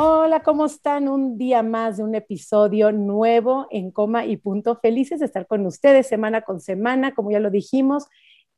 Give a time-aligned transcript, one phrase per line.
[0.00, 1.08] Hola, ¿cómo están?
[1.08, 4.76] Un día más de un episodio nuevo en Coma y Punto.
[4.76, 8.06] Felices de estar con ustedes semana con semana, como ya lo dijimos.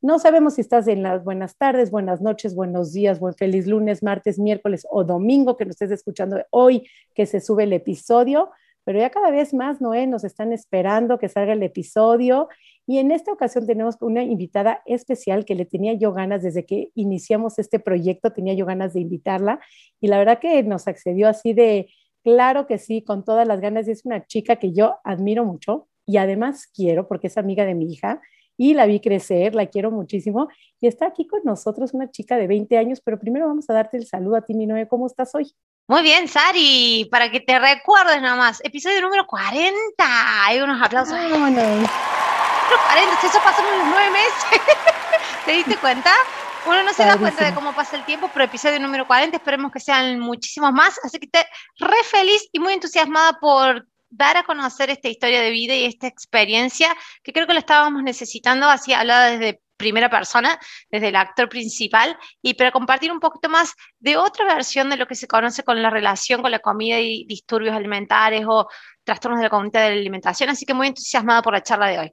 [0.03, 4.03] No sabemos si estás en las buenas tardes, buenas noches, buenos días, buen feliz lunes,
[4.03, 8.51] martes, miércoles o domingo que nos estés escuchando hoy que se sube el episodio,
[8.83, 12.49] pero ya cada vez más, Noé, nos están esperando que salga el episodio
[12.87, 16.91] y en esta ocasión tenemos una invitada especial que le tenía yo ganas desde que
[16.95, 19.59] iniciamos este proyecto, tenía yo ganas de invitarla
[19.99, 21.89] y la verdad que nos accedió así de,
[22.23, 23.87] claro que sí, con todas las ganas.
[23.87, 27.75] Y es una chica que yo admiro mucho y además quiero porque es amiga de
[27.75, 28.21] mi hija
[28.57, 30.47] y la vi crecer, la quiero muchísimo
[30.79, 33.97] y está aquí con nosotros una chica de 20 años, pero primero vamos a darte
[33.97, 35.51] el saludo a ti, mi Noé, ¿cómo estás hoy?
[35.87, 39.73] Muy bien, Sari, para que te recuerdes nada más, episodio número 40,
[40.45, 41.17] hay unos aplausos.
[41.31, 41.89] Vámonos.
[42.77, 44.61] 40, eso pasó en los nueve meses.
[45.45, 46.13] ¿Te diste cuenta?
[46.65, 49.71] Uno no se da cuenta de cómo pasa el tiempo, pero episodio número 40, esperemos
[49.71, 50.99] que sean muchísimos más.
[51.03, 51.41] Así que estoy
[51.79, 56.05] re feliz y muy entusiasmada por dar a conocer esta historia de vida y esta
[56.05, 60.59] experiencia que creo que lo estábamos necesitando, así hablada desde primera persona,
[60.91, 65.07] desde el actor principal, y para compartir un poquito más de otra versión de lo
[65.07, 68.67] que se conoce con la relación con la comida y disturbios alimentarios o
[69.03, 70.49] trastornos de la conducta de la alimentación.
[70.49, 72.11] Así que muy entusiasmada por la charla de hoy.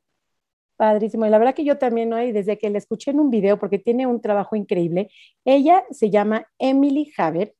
[0.78, 1.26] Padrísimo.
[1.26, 3.80] Y la verdad que yo también, hoy, desde que la escuché en un video, porque
[3.80, 5.10] tiene un trabajo increíble,
[5.44, 7.56] ella se llama Emily Haber,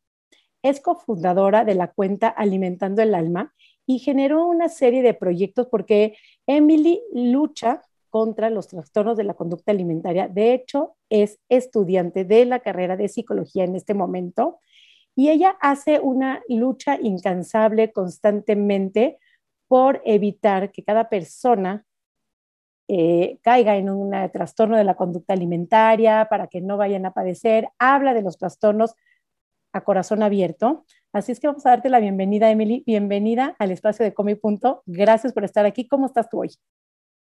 [0.62, 3.52] es cofundadora de la cuenta Alimentando el Alma
[3.86, 6.16] y generó una serie de proyectos porque
[6.47, 10.28] Emily lucha contra los trastornos de la conducta alimentaria.
[10.28, 14.60] De hecho, es estudiante de la carrera de psicología en este momento
[15.16, 19.19] y ella hace una lucha incansable constantemente
[19.66, 21.84] por evitar que cada persona
[22.88, 27.69] eh, caiga en un trastorno de la conducta alimentaria, para que no vayan a padecer.
[27.78, 28.94] Habla de los trastornos
[29.72, 30.84] a corazón abierto.
[31.12, 32.82] Así es que vamos a darte la bienvenida, Emily.
[32.87, 34.82] Bienvenida al espacio de Come Punto.
[34.87, 35.87] Gracias por estar aquí.
[35.87, 36.50] ¿Cómo estás tú hoy?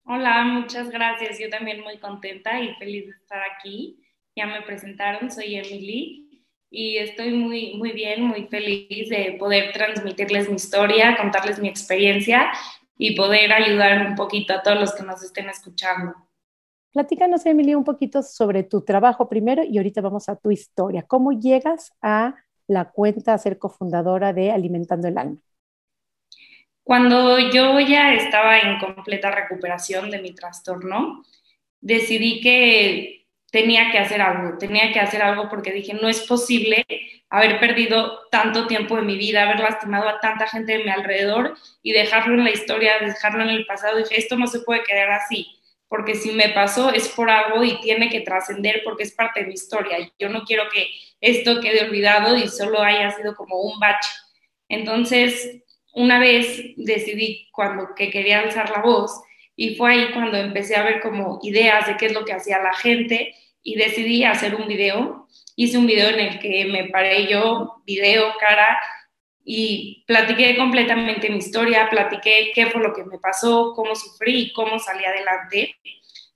[0.05, 1.39] Hola, muchas gracias.
[1.39, 4.01] Yo también muy contenta y feliz de estar aquí.
[4.37, 10.49] Ya me presentaron, soy Emily y estoy muy, muy bien, muy feliz de poder transmitirles
[10.49, 12.51] mi historia, contarles mi experiencia
[12.97, 16.15] y poder ayudar un poquito a todos los que nos estén escuchando.
[16.93, 21.03] Platícanos, Emily, un poquito sobre tu trabajo primero y ahorita vamos a tu historia.
[21.03, 22.37] ¿Cómo llegas a
[22.69, 25.37] la cuenta a ser cofundadora de Alimentando el Alma?
[26.85, 31.25] Cuando yo ya estaba en completa recuperación de mi trastorno,
[31.81, 33.24] decidí que
[33.55, 36.85] tenía que hacer algo, tenía que hacer algo porque dije, no es posible
[37.31, 41.57] haber perdido tanto tiempo de mi vida, haber lastimado a tanta gente de mi alrededor
[41.81, 43.99] y dejarlo en la historia, dejarlo en el pasado.
[43.99, 45.47] Dije, esto no se puede quedar así,
[45.87, 49.47] porque si me pasó es por algo y tiene que trascender porque es parte de
[49.47, 49.99] mi historia.
[50.19, 50.89] Yo no quiero que
[51.21, 54.11] esto quede olvidado y solo haya sido como un bache.
[54.69, 59.13] Entonces, una vez decidí cuando que quería alzar la voz
[59.55, 62.59] y fue ahí cuando empecé a ver como ideas de qué es lo que hacía
[62.59, 63.33] la gente
[63.65, 65.27] y decidí hacer un video.
[65.57, 68.79] Hice un video en el que me paré yo, video, cara,
[69.45, 74.79] y platiqué completamente mi historia, platiqué qué fue lo que me pasó, cómo sufrí cómo
[74.79, 75.77] salí adelante.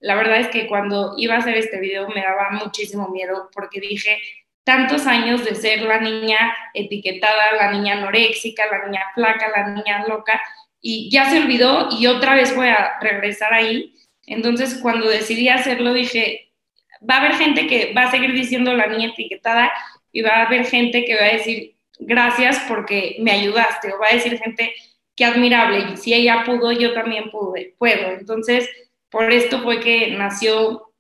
[0.00, 3.80] La verdad es que cuando iba a hacer este video me daba muchísimo miedo porque
[3.80, 4.18] dije,
[4.64, 10.06] tantos años de ser la niña etiquetada, la niña anoréxica, la niña flaca, la niña
[10.06, 10.40] loca,
[10.80, 13.94] y ya se olvidó y otra vez voy a regresar ahí.
[14.26, 16.47] Entonces, cuando decidí hacerlo, dije,
[17.08, 19.72] va a haber gente que va a seguir diciendo la niña etiquetada
[20.12, 24.08] y va a haber gente que va a decir gracias porque me ayudaste o va
[24.10, 24.72] a decir gente
[25.14, 28.12] que admirable y si ella pudo, yo también pude, puedo.
[28.12, 28.68] Entonces,
[29.10, 30.92] por esto fue que nació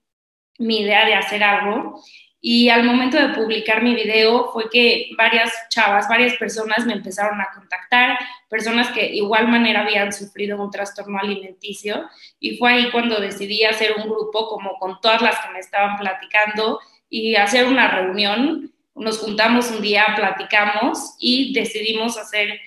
[0.58, 2.02] mi idea de hacer algo
[2.40, 7.40] y al momento de publicar mi video fue que varias chavas, varias personas me empezaron
[7.40, 8.16] a contactar,
[8.48, 12.08] personas que igual manera habían sufrido un trastorno alimenticio.
[12.38, 15.98] Y fue ahí cuando decidí hacer un grupo como con todas las que me estaban
[15.98, 16.78] platicando
[17.10, 18.72] y hacer una reunión.
[18.94, 22.60] Nos juntamos un día, platicamos y decidimos hacer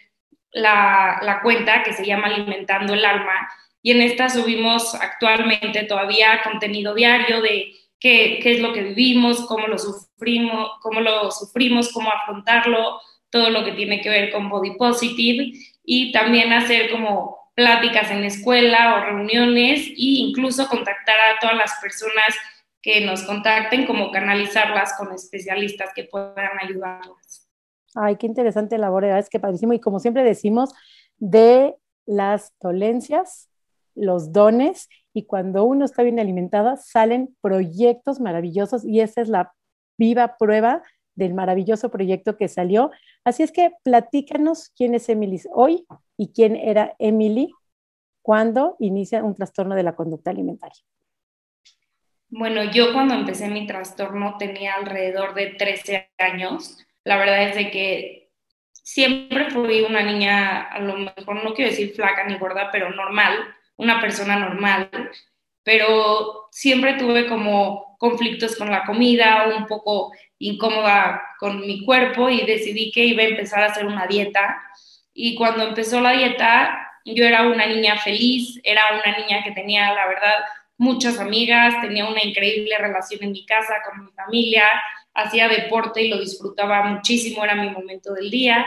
[0.51, 3.50] la, la cuenta que se llama Alimentando el Alma.
[3.81, 9.68] Y en esta subimos actualmente todavía contenido diario de qué, es lo que vivimos, cómo
[9.68, 13.00] lo sufrimos, cómo lo sufrimos, cómo afrontarlo,
[13.30, 15.53] todo lo que tiene que ver con body positive
[15.86, 21.71] y también hacer como pláticas en escuela o reuniones e incluso contactar a todas las
[21.80, 22.36] personas
[22.81, 27.48] que nos contacten, como canalizarlas con especialistas que puedan ayudarlas.
[27.94, 29.74] Ay, qué interesante labor, es que padrísimo.
[29.74, 30.74] Y como siempre decimos,
[31.18, 31.75] de
[32.07, 33.50] las dolencias,
[33.94, 39.54] los dones, y cuando uno está bien alimentado, salen proyectos maravillosos y esa es la
[39.98, 40.84] viva prueba
[41.16, 42.92] del maravilloso proyecto que salió.
[43.24, 45.86] Así es que platícanos quién es Emily hoy
[46.18, 47.52] y quién era Emily
[48.22, 50.81] cuando inicia un trastorno de la conducta alimentaria.
[52.30, 56.78] Bueno, yo cuando empecé mi trastorno tenía alrededor de 13 años.
[57.04, 58.31] La verdad es de que
[58.72, 63.34] siempre fui una niña, a lo mejor no quiero decir flaca ni gorda, pero normal,
[63.77, 64.89] una persona normal,
[65.63, 72.45] pero siempre tuve como conflictos con la comida, un poco incómoda con mi cuerpo y
[72.45, 74.59] decidí que iba a empezar a hacer una dieta.
[75.13, 79.94] Y cuando empezó la dieta, yo era una niña feliz, era una niña que tenía,
[79.94, 80.33] la verdad,
[80.77, 84.65] muchas amigas, tenía una increíble relación en mi casa con mi familia,
[85.13, 88.65] hacía deporte y lo disfrutaba muchísimo, era mi momento del día.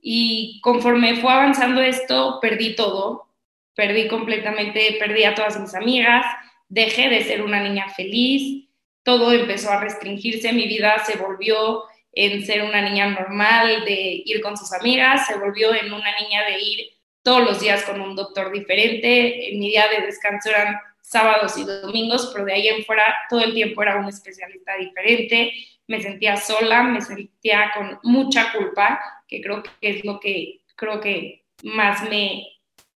[0.00, 3.31] Y conforme fue avanzando esto, perdí todo,
[3.74, 6.24] perdí completamente, perdí a todas mis amigas,
[6.68, 8.68] dejé de ser una niña feliz,
[9.02, 14.40] todo empezó a restringirse, mi vida se volvió en ser una niña normal, de ir
[14.40, 16.90] con sus amigas, se volvió en una niña de ir
[17.22, 22.30] todos los días con un doctor diferente, mi día de descanso eran sábados y domingos,
[22.32, 25.52] pero de ahí en fuera todo el tiempo era un especialista diferente,
[25.86, 31.00] me sentía sola, me sentía con mucha culpa, que creo que es lo que creo
[31.00, 32.44] que más me,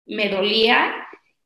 [0.06, 0.94] me dolía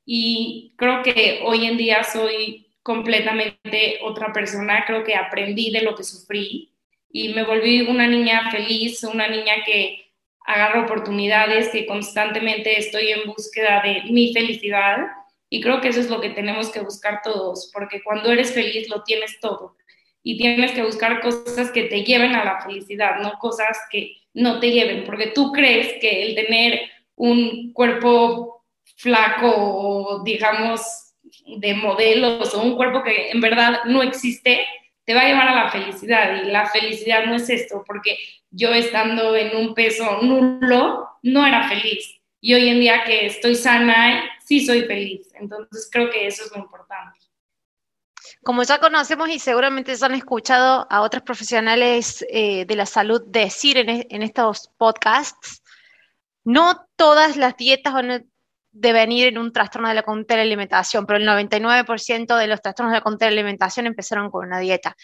[0.05, 5.95] y creo que hoy en día soy completamente otra persona, creo que aprendí de lo
[5.95, 6.73] que sufrí
[7.11, 10.07] y me volví una niña feliz, una niña que
[10.47, 14.99] agarro oportunidades, que constantemente estoy en búsqueda de mi felicidad.
[15.49, 18.89] Y creo que eso es lo que tenemos que buscar todos, porque cuando eres feliz
[18.89, 19.77] lo tienes todo.
[20.23, 24.61] Y tienes que buscar cosas que te lleven a la felicidad, no cosas que no
[24.61, 26.81] te lleven, porque tú crees que el tener
[27.17, 28.65] un cuerpo
[28.97, 31.07] flaco digamos
[31.59, 34.67] de modelos o un cuerpo que en verdad no existe,
[35.05, 36.43] te va a llevar a la felicidad.
[36.43, 38.19] Y la felicidad no es esto, porque
[38.51, 42.21] yo estando en un peso nulo no era feliz.
[42.41, 46.53] Y hoy en día que estoy sana sí soy feliz, entonces creo que eso es
[46.53, 47.19] lo importante.
[48.43, 53.23] Como ya conocemos y seguramente ya han escuchado a otros profesionales eh, de la salud
[53.27, 55.63] decir en, en estos podcasts,
[56.47, 58.23] no todas las dietas van a
[58.71, 62.93] devenir en un trastorno de la conducta de alimentación, pero el 99% de los trastornos
[62.93, 64.97] de la conducta de alimentación empezaron con una dieta.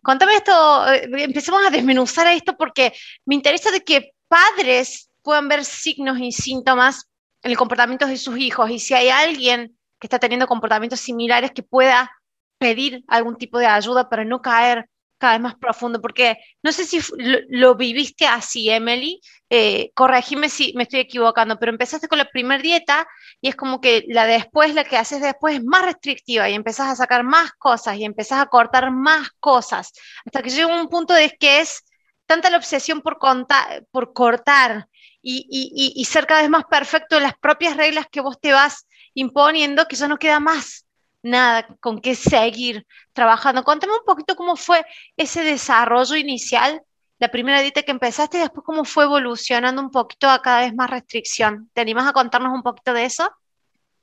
[0.00, 2.92] Contame esto, eh, empecemos a desmenuzar esto porque
[3.24, 7.06] me interesa que padres puedan ver signos y síntomas
[7.42, 11.50] en el comportamiento de sus hijos y si hay alguien que está teniendo comportamientos similares
[11.50, 12.12] que pueda
[12.58, 14.88] pedir algún tipo de ayuda para no caer
[15.24, 17.00] cada vez más profundo, porque no sé si
[17.48, 22.62] lo, viviste así, Emily, eh, corregime si me estoy equivocando, pero empezaste con la primera
[22.62, 23.08] dieta
[23.40, 26.88] y es como que la después, la que haces después es más restrictiva y empezás
[26.90, 29.92] a sacar más cosas y empezás a cortar más cosas,
[30.26, 31.84] hasta que llega un punto de que es
[32.26, 34.88] tanta la obsesión por, contar, por cortar
[35.22, 38.52] y, y, y ser cada vez más perfecto en las propias reglas que vos te
[38.52, 40.83] vas imponiendo que ya no queda más
[41.24, 43.64] nada con qué seguir trabajando.
[43.64, 44.84] Cuéntame un poquito cómo fue
[45.16, 46.82] ese desarrollo inicial,
[47.18, 50.74] la primera dieta que empezaste y después cómo fue evolucionando un poquito a cada vez
[50.74, 51.70] más restricción.
[51.72, 53.30] ¿Te a contarnos un poquito de eso?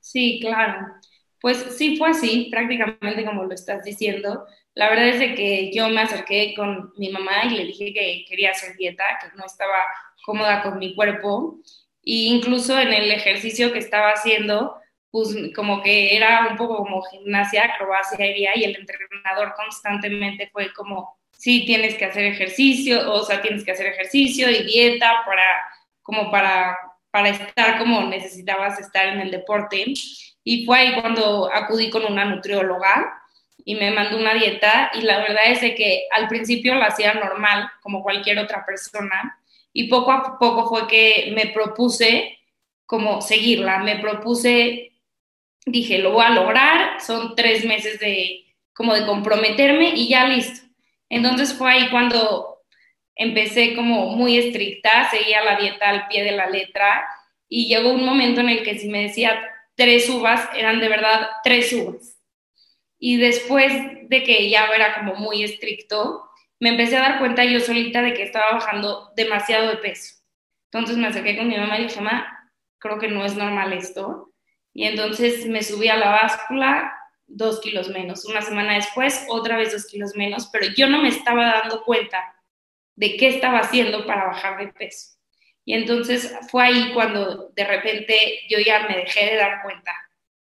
[0.00, 0.86] Sí, claro.
[1.40, 4.44] Pues sí fue así, prácticamente como lo estás diciendo.
[4.74, 8.24] La verdad es de que yo me acerqué con mi mamá y le dije que
[8.28, 9.78] quería hacer dieta, que no estaba
[10.24, 11.58] cómoda con mi cuerpo.
[12.04, 14.74] E incluso en el ejercicio que estaba haciendo,
[15.12, 21.18] pues como que era un poco como gimnasia, acrobacia y el entrenador constantemente fue como,
[21.30, 25.44] sí, tienes que hacer ejercicio, o sea, tienes que hacer ejercicio y dieta para,
[26.00, 26.78] como para,
[27.10, 29.84] para estar como necesitabas estar en el deporte.
[30.44, 33.22] Y fue ahí cuando acudí con una nutrióloga
[33.66, 37.12] y me mandó una dieta y la verdad es de que al principio la hacía
[37.12, 39.38] normal, como cualquier otra persona,
[39.74, 42.38] y poco a poco fue que me propuse
[42.86, 44.91] como seguirla, me propuse
[45.66, 50.66] dije, lo voy a lograr, son tres meses de como de comprometerme y ya listo.
[51.08, 52.62] Entonces fue ahí cuando
[53.14, 57.06] empecé como muy estricta, seguía la dieta al pie de la letra
[57.48, 59.40] y llegó un momento en el que si me decía
[59.74, 62.18] tres uvas, eran de verdad tres uvas.
[62.98, 63.72] Y después
[64.08, 66.24] de que ya era como muy estricto,
[66.60, 70.14] me empecé a dar cuenta yo solita de que estaba bajando demasiado de peso.
[70.70, 74.31] Entonces me acerqué con mi mamá y dije, mamá, creo que no es normal esto.
[74.74, 76.92] Y entonces me subí a la báscula
[77.26, 78.24] dos kilos menos.
[78.24, 82.34] Una semana después, otra vez dos kilos menos, pero yo no me estaba dando cuenta
[82.96, 85.16] de qué estaba haciendo para bajar de peso.
[85.64, 89.92] Y entonces fue ahí cuando de repente yo ya me dejé de dar cuenta.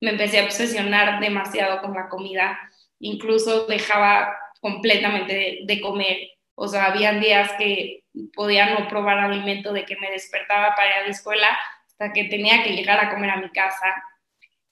[0.02, 2.60] Me empecé a obsesionar demasiado con la comida,
[3.00, 6.18] incluso dejaba completamente de, comer.
[6.56, 10.94] O sea, habían días que podía no probar alimento de que me despertaba para ir
[10.96, 11.58] a la escuela
[11.98, 14.04] hasta que tenía que llegar a comer a mi casa.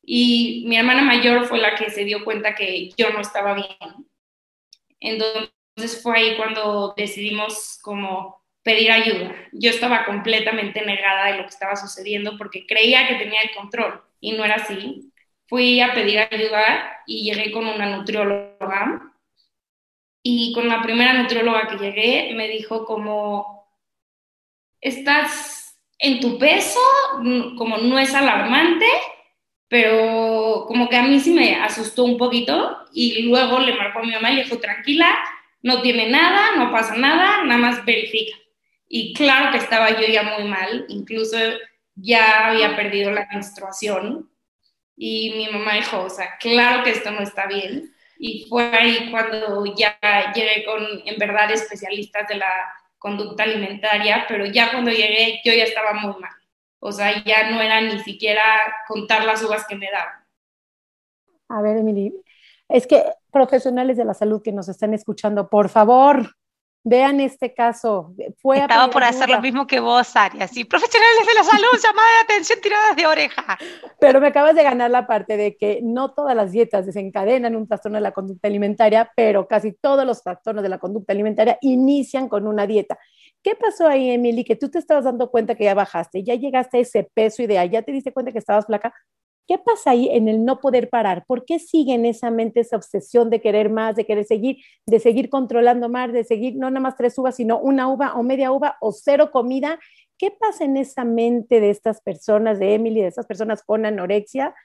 [0.03, 3.67] Y mi hermana mayor fue la que se dio cuenta que yo no estaba bien.
[4.99, 9.35] Entonces fue ahí cuando decidimos como pedir ayuda.
[9.51, 14.03] Yo estaba completamente negada de lo que estaba sucediendo porque creía que tenía el control
[14.19, 15.11] y no era así.
[15.47, 19.13] Fui a pedir ayuda y llegué con una nutrióloga
[20.23, 23.67] y con la primera nutrióloga que llegué me dijo como,
[24.81, 25.54] estás
[25.97, 26.79] en tu peso,
[27.57, 28.85] como no es alarmante,
[29.67, 34.03] pero como que a mí sí me asustó un poquito y luego le marcó a
[34.03, 35.17] mi mamá y le dijo, tranquila,
[35.61, 38.37] no tiene nada, no pasa nada, nada más verifica.
[38.87, 41.37] Y claro que estaba yo ya muy mal, incluso
[41.95, 44.29] ya había perdido la menstruación
[44.95, 47.93] y mi mamá dijo, o sea, claro que esto no está bien.
[48.17, 49.97] Y fue ahí cuando ya
[50.33, 52.47] llegué con, en verdad, especialistas de la
[53.05, 56.31] conducta alimentaria, pero ya cuando llegué yo ya estaba muy mal.
[56.79, 58.41] O sea, ya no era ni siquiera
[58.87, 60.25] contar las uvas que me daban.
[61.49, 62.11] A ver, Emily,
[62.67, 66.35] es que profesionales de la salud que nos están escuchando, por favor,
[66.85, 68.13] vean este caso.
[68.37, 70.47] Fue Estaba por hacer lo mismo que vos, Aria.
[70.47, 73.57] Sí, profesionales de la salud, llamada de atención tiradas de oreja.
[73.99, 77.67] Pero me acabas de ganar la parte de que no todas las dietas desencadenan un
[77.67, 82.29] trastorno de la conducta alimentaria, pero casi todos los trastornos de la conducta alimentaria inician
[82.29, 82.99] con una dieta.
[83.41, 84.43] ¿Qué pasó ahí, Emily?
[84.43, 87.67] Que tú te estabas dando cuenta que ya bajaste, ya llegaste a ese peso ideal,
[87.69, 88.93] ya te diste cuenta que estabas flaca.
[89.47, 91.23] ¿Qué pasa ahí en el no poder parar?
[91.27, 94.99] ¿Por qué sigue en esa mente esa obsesión de querer más, de querer seguir, de
[94.99, 98.51] seguir controlando más, de seguir no nada más tres uvas, sino una uva o media
[98.51, 99.79] uva o cero comida?
[100.17, 104.55] ¿Qué pasa en esa mente de estas personas, de Emily, de estas personas con anorexia,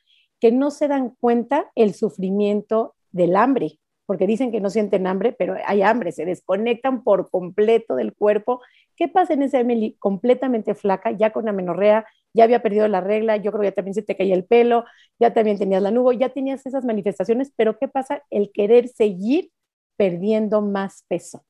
[0.41, 3.79] que no se dan cuenta el sufrimiento del hambre?
[4.07, 8.61] Porque dicen que no sienten hambre, pero hay hambre, se desconectan por completo del cuerpo.
[9.01, 12.05] ¿Qué pasa en esa Emily completamente flaca, ya con amenorrea,
[12.35, 14.85] ya había perdido la regla, yo creo que ya también se te caía el pelo,
[15.19, 18.23] ya también tenías la nube, ya tenías esas manifestaciones, pero ¿qué pasa?
[18.29, 19.53] El querer seguir
[19.97, 21.47] perdiendo más peso.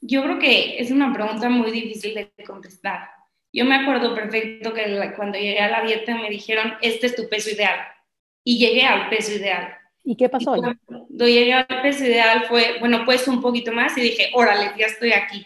[0.00, 3.08] Yo creo que es una pregunta muy difícil de contestar.
[3.52, 7.28] Yo me acuerdo perfecto que cuando llegué a la dieta me dijeron, este es tu
[7.28, 7.80] peso ideal.
[8.44, 9.74] Y llegué al peso ideal.
[10.04, 10.54] ¿Y qué pasó?
[10.54, 14.86] cuando llegué al peso ideal fue, bueno, pues un poquito más y dije, órale, ya
[14.86, 15.44] estoy aquí.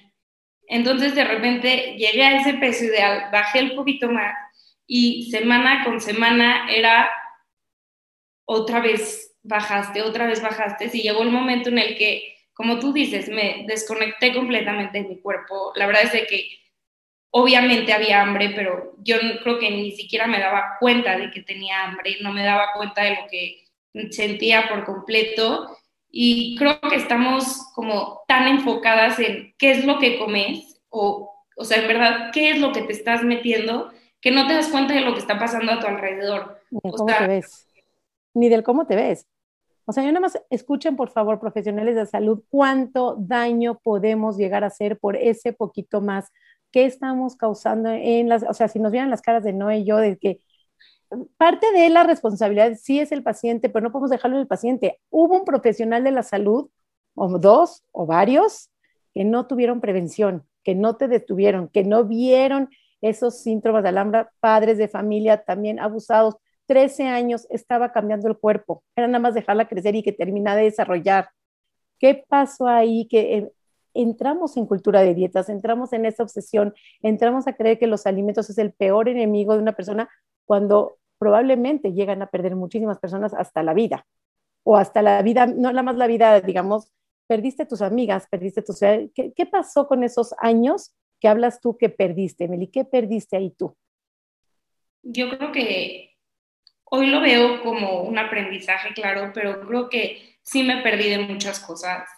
[0.70, 4.32] Entonces de repente llegué a ese peso ideal, bajé el poquito más
[4.86, 7.10] y semana con semana era
[8.44, 12.92] otra vez bajaste, otra vez bajaste y llegó el momento en el que, como tú
[12.92, 15.72] dices, me desconecté completamente de mi cuerpo.
[15.74, 16.48] La verdad es de que
[17.30, 21.82] obviamente había hambre, pero yo creo que ni siquiera me daba cuenta de que tenía
[21.82, 23.64] hambre, no me daba cuenta de lo que
[24.10, 25.79] sentía por completo
[26.10, 31.64] y creo que estamos como tan enfocadas en qué es lo que comes o, o
[31.64, 33.90] sea, en verdad, qué es lo que te estás metiendo,
[34.20, 36.58] que no te das cuenta de lo que está pasando a tu alrededor.
[36.70, 37.66] Ni de cómo te ves.
[38.34, 39.26] Ni del cómo te ves.
[39.86, 44.62] O sea, yo nada más escuchen, por favor, profesionales de salud, cuánto daño podemos llegar
[44.62, 46.30] a hacer por ese poquito más.
[46.70, 49.84] ¿Qué estamos causando en las, o sea, si nos vieran las caras de Noé y
[49.84, 50.40] yo, de que
[51.36, 55.00] parte de la responsabilidad sí es el paciente, pero no podemos dejarlo en el paciente.
[55.10, 56.70] Hubo un profesional de la salud,
[57.14, 58.70] o dos, o varios,
[59.12, 64.30] que no tuvieron prevención, que no te detuvieron, que no vieron esos síntomas de alhambra,
[64.40, 66.36] padres de familia también abusados.
[66.66, 70.64] 13 años estaba cambiando el cuerpo, era nada más dejarla crecer y que termina de
[70.64, 71.30] desarrollar.
[71.98, 73.08] ¿Qué pasó ahí?
[73.08, 73.52] Que eh,
[73.92, 78.50] entramos en cultura de dietas, entramos en esa obsesión, entramos a creer que los alimentos
[78.50, 80.08] es el peor enemigo de una persona
[80.44, 84.06] cuando probablemente llegan a perder muchísimas personas hasta la vida,
[84.64, 86.90] o hasta la vida, no nada más la vida, digamos,
[87.28, 88.80] perdiste tus amigas, perdiste tus...
[88.80, 92.68] ¿Qué, ¿Qué pasó con esos años que hablas tú que perdiste, Meli?
[92.68, 93.76] ¿Qué perdiste ahí tú?
[95.02, 96.16] Yo creo que
[96.84, 101.60] hoy lo veo como un aprendizaje, claro, pero creo que sí me perdí de muchas
[101.60, 102.08] cosas.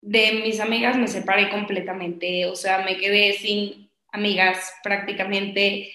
[0.00, 5.92] De mis amigas me separé completamente, o sea, me quedé sin amigas prácticamente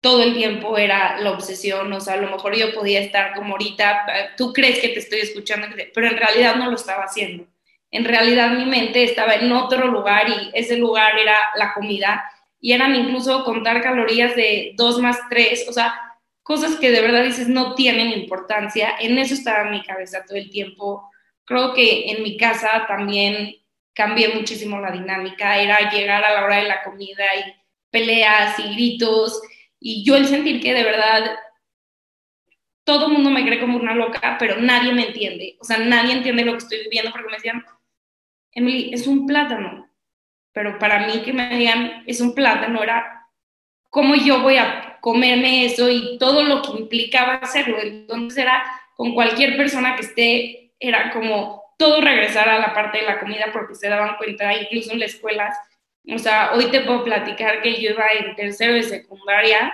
[0.00, 3.54] todo el tiempo era la obsesión, o sea, a lo mejor yo podía estar como
[3.54, 7.46] ahorita, tú crees que te estoy escuchando, pero en realidad no lo estaba haciendo.
[7.90, 12.24] En realidad mi mente estaba en otro lugar y ese lugar era la comida
[12.60, 15.94] y eran incluso contar calorías de 2 más 3, o sea,
[16.42, 18.94] cosas que de verdad dices no tienen importancia.
[19.00, 21.10] En eso estaba mi cabeza todo el tiempo.
[21.44, 23.56] Creo que en mi casa también
[23.94, 27.52] cambié muchísimo la dinámica, era llegar a la hora de la comida y
[27.90, 29.40] peleas y gritos,
[29.80, 31.38] y yo el sentir que de verdad
[32.84, 36.12] todo el mundo me cree como una loca, pero nadie me entiende, o sea, nadie
[36.12, 37.64] entiende lo que estoy viviendo porque me decían,
[38.52, 39.90] Emily, es un plátano,
[40.52, 43.26] pero para mí que me digan, es un plátano, era
[43.90, 48.64] cómo yo voy a comerme eso y todo lo que implicaba hacerlo, entonces era
[48.96, 53.46] con cualquier persona que esté, era como todo regresar a la parte de la comida
[53.52, 55.56] porque se daban cuenta, incluso en las escuelas,
[56.06, 59.72] o sea, hoy te puedo platicar que yo iba en tercero de secundaria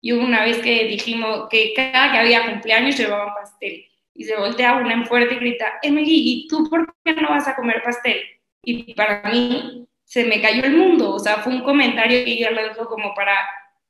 [0.00, 3.84] y hubo una vez que dijimos que cada que había cumpleaños llevaban pastel.
[4.14, 7.46] Y se voltea una en fuerte y grita, Emily, ¿y tú por qué no vas
[7.46, 8.20] a comer pastel?
[8.62, 11.14] Y para mí se me cayó el mundo.
[11.14, 13.36] O sea, fue un comentario que yo le dejo como para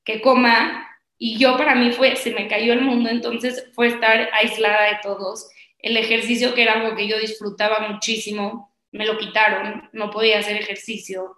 [0.04, 0.86] que coma.
[1.16, 3.08] Y yo para mí fue, se me cayó el mundo.
[3.08, 5.48] Entonces fue estar aislada de todos.
[5.78, 9.88] El ejercicio, que era algo que yo disfrutaba muchísimo, me lo quitaron.
[9.92, 11.36] No podía hacer ejercicio.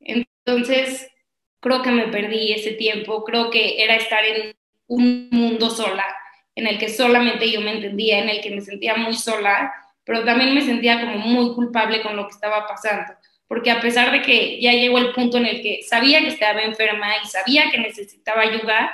[0.00, 1.10] Entonces,
[1.60, 6.04] creo que me perdí ese tiempo, creo que era estar en un mundo sola,
[6.54, 9.72] en el que solamente yo me entendía, en el que me sentía muy sola,
[10.04, 13.12] pero también me sentía como muy culpable con lo que estaba pasando,
[13.46, 16.62] porque a pesar de que ya llegó el punto en el que sabía que estaba
[16.62, 18.90] enferma y sabía que necesitaba ayuda,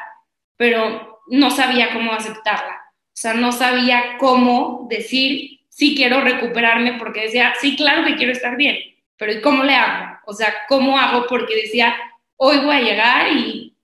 [0.57, 7.23] pero no sabía cómo aceptarla, o sea, no sabía cómo decir, sí quiero recuperarme, porque
[7.23, 8.77] decía, sí, claro que quiero estar bien,
[9.17, 10.14] pero ¿y cómo le hago?
[10.27, 11.27] O sea, ¿cómo hago?
[11.27, 11.97] Porque decía,
[12.37, 13.77] hoy voy a llegar y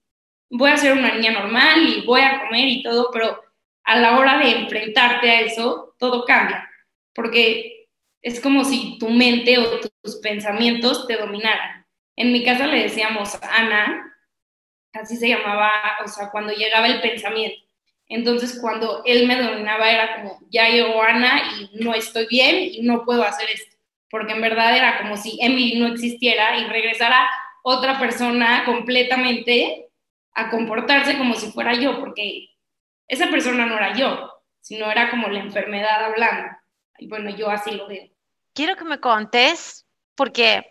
[0.51, 3.43] voy a ser una niña normal y voy a comer y todo, pero
[3.85, 6.69] a la hora de enfrentarte a eso, todo cambia,
[7.15, 7.89] porque
[8.23, 11.87] es como si tu mente o tus pensamientos te dominaran.
[12.17, 14.17] En mi casa le decíamos Ana,
[14.93, 15.73] así se llamaba,
[16.05, 17.65] o sea, cuando llegaba el pensamiento.
[18.09, 22.83] Entonces, cuando él me dominaba, era como, ya llegó Ana y no estoy bien y
[22.83, 23.80] no puedo hacer esto
[24.11, 27.29] porque en verdad era como si Emily no existiera y regresara
[27.63, 29.89] otra persona completamente
[30.35, 32.49] a comportarse como si fuera yo, porque
[33.09, 36.49] esa persona no era yo, sino era como la enfermedad hablando.
[36.99, 38.09] Y bueno, yo así lo veo.
[38.55, 40.65] Quiero que me contes, porque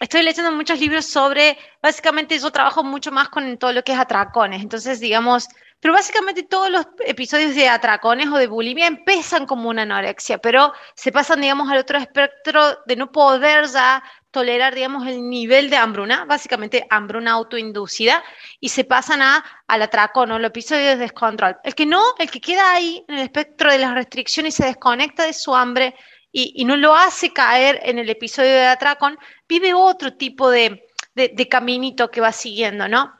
[0.00, 3.98] estoy leyendo muchos libros sobre, básicamente yo trabajo mucho más con todo lo que es
[3.98, 5.48] atracones, entonces digamos,
[5.86, 10.72] pero básicamente todos los episodios de atracones o de bulimia empiezan como una anorexia, pero
[10.96, 15.76] se pasan, digamos, al otro espectro de no poder ya tolerar, digamos, el nivel de
[15.76, 18.24] hambruna, básicamente hambruna autoinducida,
[18.58, 21.56] y se pasan a, al atracón o el episodio de descontrol.
[21.62, 24.66] El que no, el que queda ahí en el espectro de las restricciones y se
[24.66, 25.94] desconecta de su hambre
[26.32, 29.16] y, no lo hace caer en el episodio de atracón,
[29.48, 33.15] vive otro tipo de, de caminito que va siguiendo, ¿no?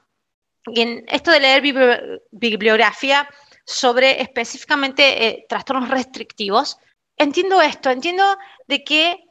[0.72, 1.62] Y en esto de leer
[2.30, 3.28] bibliografía
[3.64, 6.78] sobre específicamente eh, trastornos restrictivos,
[7.16, 8.24] entiendo esto, entiendo
[8.66, 9.24] de que,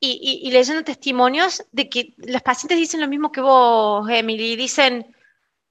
[0.00, 5.14] y, leyendo testimonios, de que los pacientes dicen lo mismo que vos, Emily, dicen,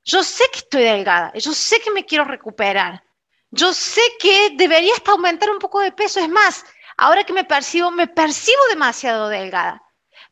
[0.03, 3.03] yo sé que estoy delgada, yo sé que me quiero recuperar,
[3.51, 6.65] yo sé que debería hasta aumentar un poco de peso, es más,
[6.97, 9.86] ahora que me percibo, me percibo demasiado delgada.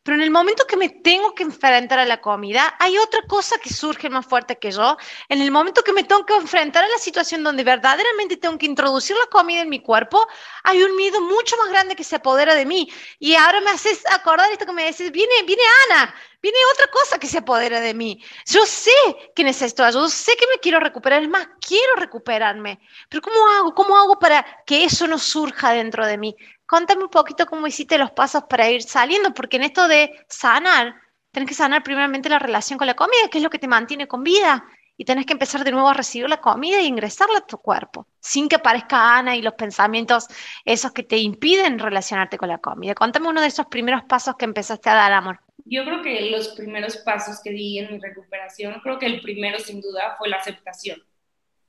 [0.06, 3.58] Pero en el momento que me tengo que enfrentar a la comida, hay otra cosa
[3.58, 4.96] que surge más fuerte que yo.
[5.28, 8.66] En el momento que me tengo que enfrentar a la situación donde verdaderamente tengo que
[8.66, 10.24] introducir la comida en mi cuerpo,
[10.62, 12.88] hay un miedo mucho más grande que se apodera de mí.
[13.18, 17.18] Y ahora me haces acordar esto que me dices, viene, viene Ana, viene otra cosa
[17.18, 18.22] que se apodera de mí.
[18.46, 18.92] Yo sé
[19.34, 22.78] que necesito ayuda, yo sé que me quiero recuperar, es más, quiero recuperarme.
[23.08, 23.74] Pero ¿cómo hago?
[23.74, 26.36] ¿Cómo hago para que eso no surja dentro de mí?
[26.66, 30.96] Contame un poquito cómo hiciste los pasos para ir saliendo, porque en esto de sanar,
[31.30, 34.08] tenés que sanar primeramente la relación con la comida, que es lo que te mantiene
[34.08, 34.64] con vida,
[34.96, 38.08] y tenés que empezar de nuevo a recibir la comida e ingresarla a tu cuerpo,
[38.18, 40.26] sin que aparezca Ana y los pensamientos
[40.64, 42.94] esos que te impiden relacionarte con la comida.
[42.94, 45.40] Contame uno de esos primeros pasos que empezaste a dar, amor.
[45.64, 49.58] Yo creo que los primeros pasos que di en mi recuperación, creo que el primero
[49.58, 51.00] sin duda fue la aceptación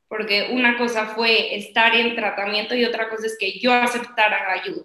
[0.07, 4.83] porque una cosa fue estar en tratamiento y otra cosa es que yo aceptara ayuda.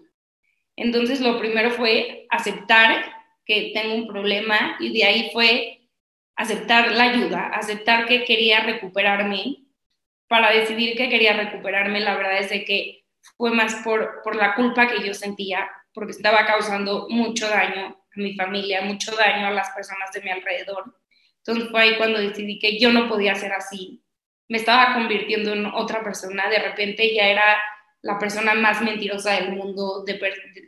[0.77, 3.05] Entonces, lo primero fue aceptar
[3.45, 5.89] que tengo un problema y de ahí fue
[6.35, 9.59] aceptar la ayuda, aceptar que quería recuperarme.
[10.29, 13.05] Para decidir que quería recuperarme, la verdad es de que
[13.37, 18.21] fue más por, por la culpa que yo sentía, porque estaba causando mucho daño a
[18.21, 20.97] mi familia, mucho daño a las personas de mi alrededor.
[21.39, 24.02] Entonces fue ahí cuando decidí que yo no podía ser así,
[24.53, 27.59] me estaba convirtiendo en otra persona, de repente ya era
[28.03, 30.21] la persona más mentirosa del mundo, de,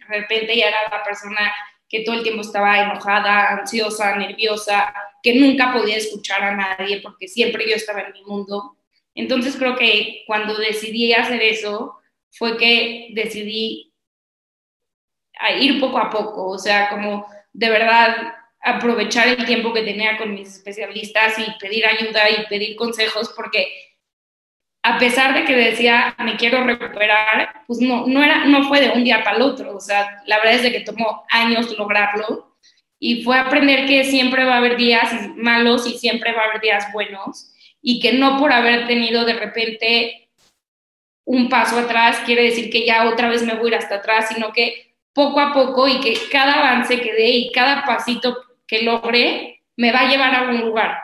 [0.08, 1.52] repente ya era la persona
[1.86, 7.28] que todo el tiempo estaba enojada, ansiosa, nerviosa, que nunca podía escuchar a nadie porque
[7.28, 8.78] siempre yo estaba en mi mundo.
[9.14, 11.98] Entonces creo que cuando decidí hacer eso
[12.30, 13.92] fue que decidí
[15.60, 20.34] ir poco a poco, o sea, como de verdad aprovechar el tiempo que tenía con
[20.34, 23.68] mis especialistas y pedir ayuda y pedir consejos porque
[24.82, 28.90] a pesar de que decía me quiero recuperar, pues no, no, era, no fue de
[28.90, 32.56] un día para el otro, o sea, la verdad es de que tomó años lograrlo
[32.98, 36.60] y fue aprender que siempre va a haber días malos y siempre va a haber
[36.62, 40.30] días buenos y que no por haber tenido de repente
[41.26, 44.28] un paso atrás quiere decir que ya otra vez me voy a ir hasta atrás,
[44.34, 48.82] sino que poco a poco y que cada avance que dé y cada pasito que
[48.82, 50.96] logre me va a llevar a un lugar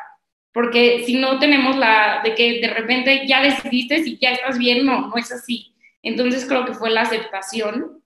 [0.52, 4.84] porque si no tenemos la de que de repente ya decidiste y ya estás bien,
[4.84, 5.74] no, no es así.
[6.02, 8.02] Entonces creo que fue la aceptación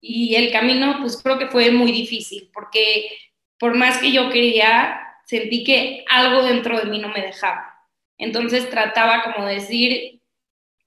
[0.00, 3.10] y el camino pues creo que fue muy difícil porque
[3.58, 7.74] por más que yo quería, sentí que algo dentro de mí no me dejaba.
[8.18, 10.20] Entonces trataba como decir,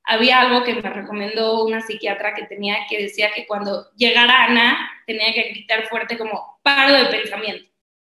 [0.04, 4.92] había algo que me recomendó una psiquiatra que tenía que decía que cuando llegara Ana
[5.06, 7.76] tenía que gritar fuerte como paro de pensamiento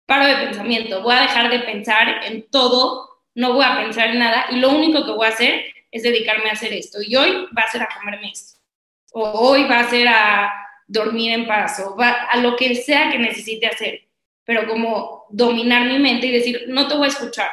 [0.07, 4.21] paro de pensamiento, voy a dejar de pensar en todo, no voy a pensar en
[4.21, 6.99] nada y lo único que voy a hacer es dedicarme a hacer esto.
[7.03, 8.61] Y hoy va a ser a comerme esto.
[9.13, 10.53] O hoy va a ser a
[10.87, 14.09] dormir en paz o va a lo que sea que necesite hacer.
[14.45, 17.51] Pero como dominar mi mente y decir, no te voy a escuchar,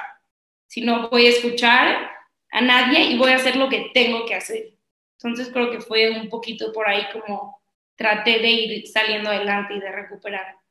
[0.67, 2.11] sino voy a escuchar
[2.51, 4.73] a nadie y voy a hacer lo que tengo que hacer.
[5.17, 7.62] Entonces creo que fue un poquito por ahí como
[7.95, 10.63] traté de ir saliendo adelante y de recuperar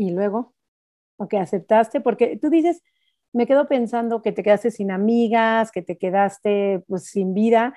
[0.00, 0.54] y luego,
[1.18, 2.82] ok, aceptaste, porque tú dices,
[3.32, 7.74] me quedo pensando que te quedaste sin amigas, que te quedaste pues, sin vida.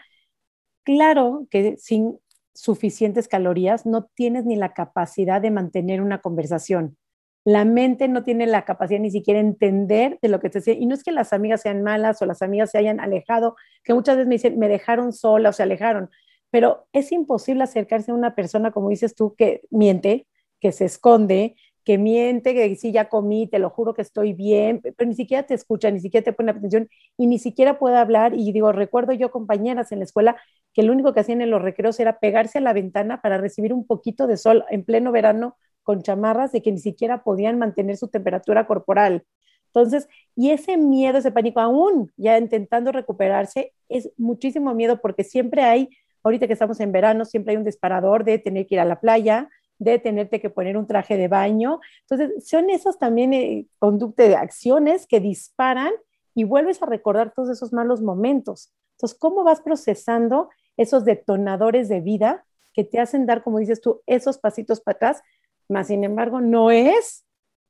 [0.84, 2.20] Claro que sin
[2.54, 6.98] suficientes calorías no tienes ni la capacidad de mantener una conversación.
[7.46, 10.76] La mente no tiene la capacidad ni siquiera de entender de lo que te decía.
[10.76, 13.94] Y no es que las amigas sean malas o las amigas se hayan alejado, que
[13.94, 16.10] muchas veces me dicen, me dejaron sola o se alejaron.
[16.54, 20.28] Pero es imposible acercarse a una persona, como dices tú, que miente,
[20.62, 24.80] que se esconde, que miente, que sí, ya comí, te lo juro que estoy bien,
[24.82, 28.36] pero ni siquiera te escucha, ni siquiera te pone atención y ni siquiera puede hablar.
[28.36, 30.38] Y digo, recuerdo yo compañeras en la escuela
[30.74, 33.74] que lo único que hacían en los recreos era pegarse a la ventana para recibir
[33.74, 37.98] un poquito de sol en pleno verano con chamarras de que ni siquiera podían mantener
[37.98, 39.26] su temperatura corporal.
[39.68, 45.64] Entonces, y ese miedo, ese pánico, aún ya intentando recuperarse, es muchísimo miedo porque siempre
[45.64, 45.90] hay,
[46.24, 49.00] ahorita que estamos en verano, siempre hay un disparador de tener que ir a la
[49.00, 51.80] playa, de tenerte que poner un traje de baño.
[52.02, 55.92] Entonces, son esas también eh, conductas de acciones que disparan
[56.34, 58.72] y vuelves a recordar todos esos malos momentos.
[58.98, 64.02] Entonces, ¿cómo vas procesando esos detonadores de vida que te hacen dar, como dices tú,
[64.08, 65.24] esos pasitos para atrás?
[65.70, 67.26] Más sin embargo, no es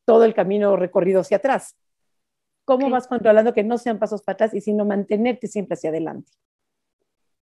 [0.06, 1.76] todo el camino recorrido hacia atrás.
[2.66, 6.32] ¿Cómo vas controlando que no sean pasos para atrás y sino mantenerte siempre hacia adelante?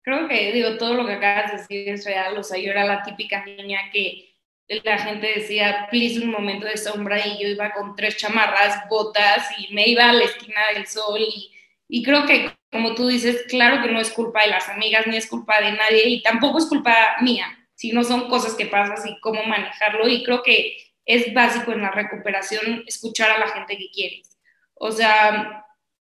[0.07, 2.37] Creo que, digo, todo lo que acabas de decir es real.
[2.37, 4.29] O sea, yo era la típica niña que
[4.69, 9.49] la gente decía, please, un momento de sombra, y yo iba con tres chamarras, botas,
[9.59, 11.51] y me iba a la esquina del sol, y,
[11.89, 15.17] y creo que, como tú dices, claro que no es culpa de las amigas, ni
[15.17, 19.19] es culpa de nadie, y tampoco es culpa mía, sino son cosas que pasan y
[19.19, 23.89] cómo manejarlo, y creo que es básico en la recuperación escuchar a la gente que
[23.89, 24.37] quieres.
[24.75, 25.65] O sea,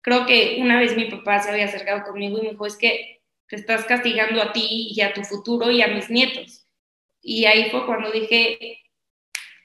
[0.01, 3.22] creo que una vez mi papá se había acercado conmigo y me dijo, es que
[3.53, 6.63] te estás castigando a ti y a tu futuro y a mis nietos
[7.21, 8.81] y ahí fue cuando dije,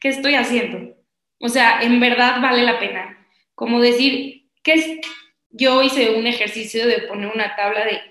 [0.01, 0.93] ¿qué estoy haciendo?
[1.39, 3.27] O sea, en verdad vale la pena.
[3.55, 4.87] Como decir, ¿qué es?
[5.49, 8.01] Yo hice un ejercicio de poner una tabla de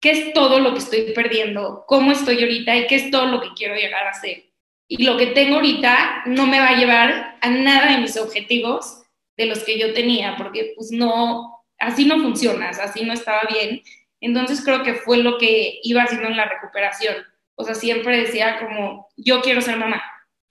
[0.00, 3.40] qué es todo lo que estoy perdiendo, cómo estoy ahorita y qué es todo lo
[3.40, 4.50] que quiero llegar a ser.
[4.88, 9.04] Y lo que tengo ahorita no me va a llevar a nada de mis objetivos
[9.36, 13.82] de los que yo tenía, porque pues no, así no funcionas, así no estaba bien.
[14.20, 17.16] Entonces creo que fue lo que iba haciendo en la recuperación
[17.60, 20.02] o sea, siempre decía como, yo quiero ser mamá,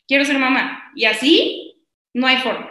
[0.08, 0.92] quiero ser mamá.
[0.96, 2.70] Y así no hay forma.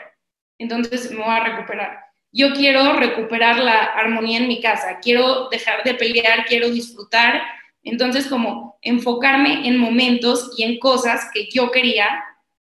[0.58, 2.04] Entonces me voy a recuperar.
[2.30, 7.42] Yo quiero recuperar la armonía en mi casa, quiero dejar de pelear, quiero disfrutar.
[7.82, 12.24] Entonces, como enfocarme en momentos y en cosas que yo quería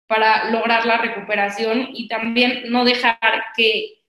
[0.08, 3.20] para lograr la recuperación y también no dejar
[3.56, 4.02] que,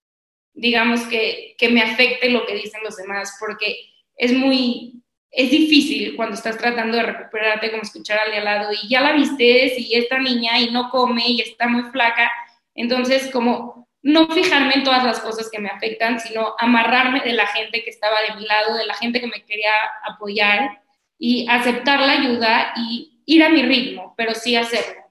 [0.55, 6.17] digamos, que, que me afecte lo que dicen los demás, porque es muy, es difícil
[6.17, 9.75] cuando estás tratando de recuperarte como escuchar al de al lado y ya la viste
[9.79, 12.31] y esta niña y no come y está muy flaca.
[12.75, 17.47] Entonces, como no fijarme en todas las cosas que me afectan, sino amarrarme de la
[17.47, 19.73] gente que estaba de mi lado, de la gente que me quería
[20.05, 20.83] apoyar
[21.19, 25.02] y aceptar la ayuda y ir a mi ritmo, pero sí hacerlo.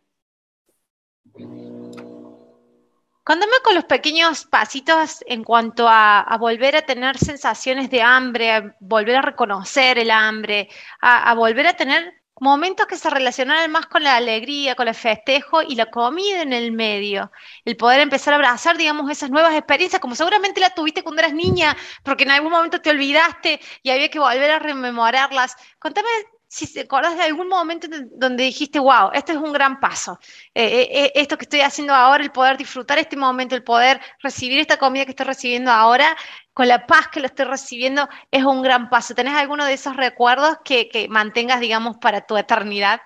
[3.24, 8.76] Contame con los pequeños pasitos en cuanto a, volver a tener sensaciones de hambre, a
[8.80, 10.70] volver a reconocer el hambre,
[11.02, 15.62] a, volver a tener momentos que se relacionaran más con la alegría, con el festejo
[15.62, 17.32] y la comida en el medio.
[17.64, 21.34] El poder empezar a abrazar, digamos, esas nuevas experiencias, como seguramente la tuviste cuando eras
[21.34, 25.56] niña, porque en algún momento te olvidaste y había que volver a rememorarlas.
[25.78, 26.10] Contame
[26.52, 30.20] si te acordás de algún momento donde dijiste, wow, esto es un gran paso,
[30.54, 34.02] eh, eh, eh, esto que estoy haciendo ahora, el poder disfrutar este momento, el poder
[34.22, 36.14] recibir esta comida que estoy recibiendo ahora,
[36.52, 39.16] con la paz que lo estoy recibiendo, es un gran paso.
[39.16, 43.00] ¿Tenés alguno de esos recuerdos que, que mantengas, digamos, para tu eternidad?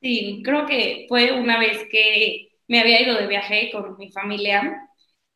[0.00, 4.88] Sí, creo que fue una vez que me había ido de viaje con mi familia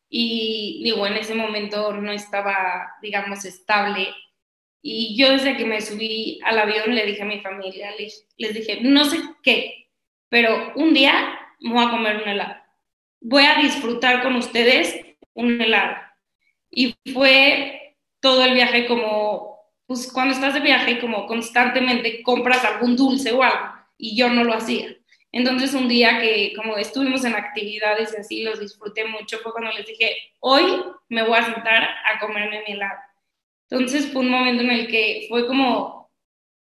[0.09, 4.07] y digo, en ese momento no estaba, digamos, estable
[4.81, 8.79] y yo desde que me subí al avión le dije a mi familia, les, dije,
[8.81, 9.89] no sé qué,
[10.29, 12.55] pero un día voy a comer un helado.
[13.21, 14.95] Voy a disfrutar con ustedes
[15.33, 15.97] un helado.
[16.71, 22.95] Y fue todo el viaje como, pues cuando estás de viaje como constantemente compras algún
[22.95, 24.95] dulce o algo, y yo no lo hacía.
[25.31, 29.71] Entonces un día que como estuvimos en actividades y así los disfruté mucho fue cuando
[29.71, 32.99] les dije, hoy me voy a sentar a comerme mi helado.
[33.69, 36.09] Entonces fue un momento en el que fue como,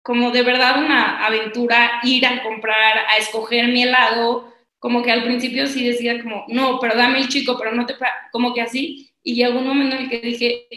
[0.01, 5.23] como de verdad una aventura ir a comprar, a escoger mi helado, como que al
[5.23, 7.95] principio sí decía como, no, pero dame el chico, pero no te,
[8.31, 10.67] como que así, y llegó un momento en el que dije,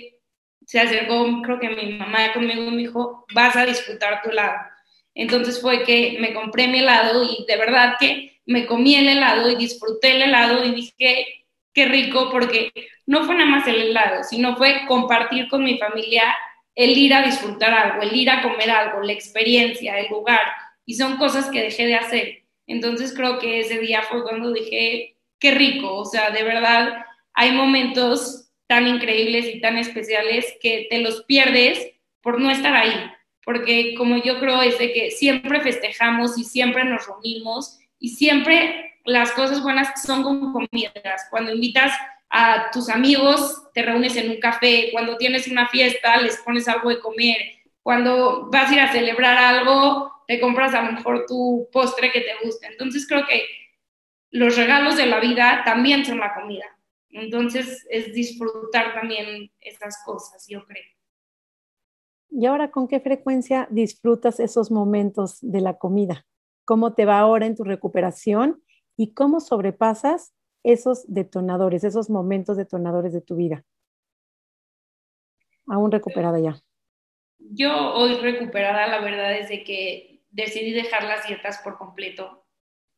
[0.66, 4.58] se acercó, creo que mi mamá conmigo me dijo, vas a disfrutar tu helado.
[5.14, 9.50] Entonces fue que me compré mi helado y de verdad que me comí el helado
[9.50, 11.43] y disfruté el helado y dije,
[11.74, 12.72] qué rico, porque
[13.06, 16.34] no fue nada más el helado, sino fue compartir con mi familia
[16.74, 20.40] el ir a disfrutar algo, el ir a comer algo, la experiencia, el lugar,
[20.86, 22.42] y son cosas que dejé de hacer.
[22.66, 27.52] Entonces creo que ese día fue cuando dije, qué rico, o sea, de verdad hay
[27.52, 31.90] momentos tan increíbles y tan especiales que te los pierdes
[32.22, 32.94] por no estar ahí,
[33.44, 38.93] porque como yo creo es de que siempre festejamos y siempre nos reunimos y siempre
[39.04, 41.26] las cosas buenas son con comidas.
[41.30, 41.92] Cuando invitas
[42.30, 44.88] a tus amigos, te reúnes en un café.
[44.92, 47.36] Cuando tienes una fiesta, les pones algo de comer.
[47.82, 52.22] Cuando vas a ir a celebrar algo, te compras a lo mejor tu postre que
[52.22, 52.66] te guste.
[52.66, 53.42] Entonces creo que
[54.30, 56.64] los regalos de la vida también son la comida.
[57.10, 60.82] Entonces es disfrutar también esas cosas, yo creo.
[62.30, 66.26] ¿Y ahora con qué frecuencia disfrutas esos momentos de la comida?
[66.64, 68.63] ¿Cómo te va ahora en tu recuperación?
[68.96, 73.64] Y cómo sobrepasas esos detonadores, esos momentos detonadores de tu vida.
[75.66, 76.60] Aún recuperada ya.
[77.38, 82.44] Yo hoy recuperada, la verdad es de que decidí dejar las dietas por completo.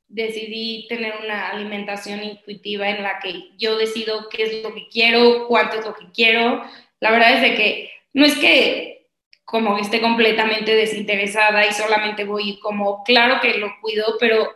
[0.08, 5.48] Decidí tener una alimentación intuitiva en la que yo decido qué es lo que quiero,
[5.48, 6.62] cuánto es lo que quiero.
[7.00, 9.08] La verdad es de que no es que
[9.44, 14.48] como esté completamente desinteresada y solamente voy como, claro que lo cuido, pero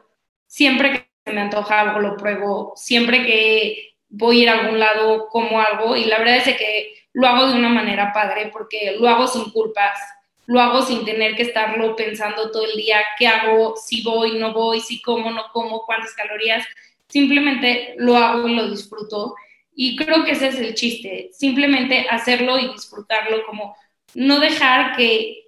[0.46, 2.72] siempre que me antoja algo, lo pruebo.
[2.76, 5.96] Siempre que voy a ir a algún lado, como algo.
[5.96, 9.50] Y la verdad es que lo hago de una manera padre porque lo hago sin
[9.50, 9.98] culpas.
[10.46, 14.52] Lo hago sin tener que estarlo pensando todo el día, qué hago, si voy, no
[14.52, 16.66] voy, si como, no como, cuántas calorías.
[17.06, 19.36] Simplemente lo hago y lo disfruto.
[19.74, 23.76] Y creo que ese es el chiste, simplemente hacerlo y disfrutarlo, como
[24.14, 25.44] no dejar que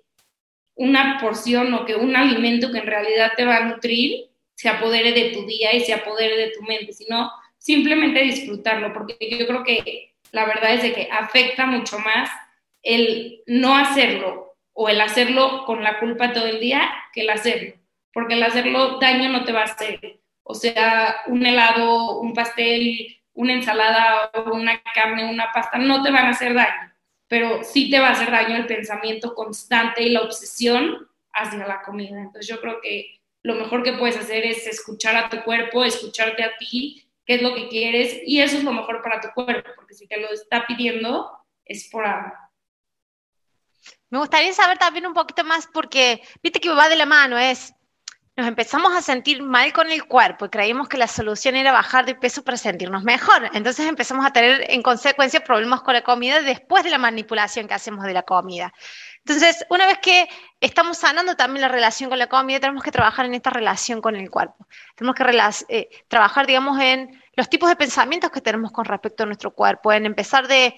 [0.77, 4.31] una porción o que un alimento que en realidad te va a nutrir
[4.63, 9.17] se apodere de tu día y se apodere de tu mente, sino simplemente disfrutarlo, porque
[9.37, 12.31] yo creo que la verdad es de que afecta mucho más
[12.81, 17.75] el no hacerlo o el hacerlo con la culpa todo el día que el hacerlo,
[18.13, 20.21] porque el hacerlo daño no te va a hacer.
[20.45, 26.27] O sea, un helado, un pastel, una ensalada, una carne, una pasta, no te van
[26.27, 26.95] a hacer daño,
[27.27, 31.83] pero sí te va a hacer daño el pensamiento constante y la obsesión hacia la
[31.83, 32.21] comida.
[32.21, 36.45] Entonces yo creo que lo mejor que puedes hacer es escuchar a tu cuerpo, escucharte
[36.45, 39.71] a ti, qué es lo que quieres, y eso es lo mejor para tu cuerpo,
[39.77, 41.31] porque si te lo está pidiendo,
[41.65, 42.33] es por algo.
[44.11, 47.75] Me gustaría saber también un poquito más, porque viste que va de la mano, es,
[48.37, 52.07] nos empezamos a sentir mal con el cuerpo y creímos que la solución era bajar
[52.07, 53.51] de peso para sentirnos mejor.
[53.53, 57.75] Entonces empezamos a tener en consecuencia problemas con la comida después de la manipulación que
[57.75, 58.73] hacemos de la comida.
[59.25, 60.29] Entonces, una vez que
[60.61, 64.17] estamos sanando también la relación con la comida, tenemos que trabajar en esta relación con
[64.17, 64.67] el cuerpo.
[64.97, 65.25] Tenemos que
[65.69, 69.93] eh, trabajar, digamos, en los tipos de pensamientos que tenemos con respecto a nuestro cuerpo,
[69.93, 70.75] en empezar de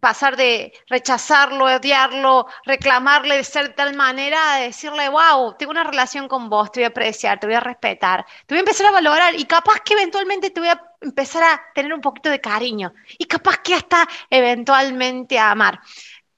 [0.00, 6.48] pasar de rechazarlo, odiarlo, reclamarle de ser tal manera, decirle, wow, tengo una relación con
[6.48, 9.34] vos, te voy a apreciar, te voy a respetar, te voy a empezar a valorar
[9.34, 13.24] y capaz que eventualmente te voy a empezar a tener un poquito de cariño y
[13.26, 15.80] capaz que hasta eventualmente a amar.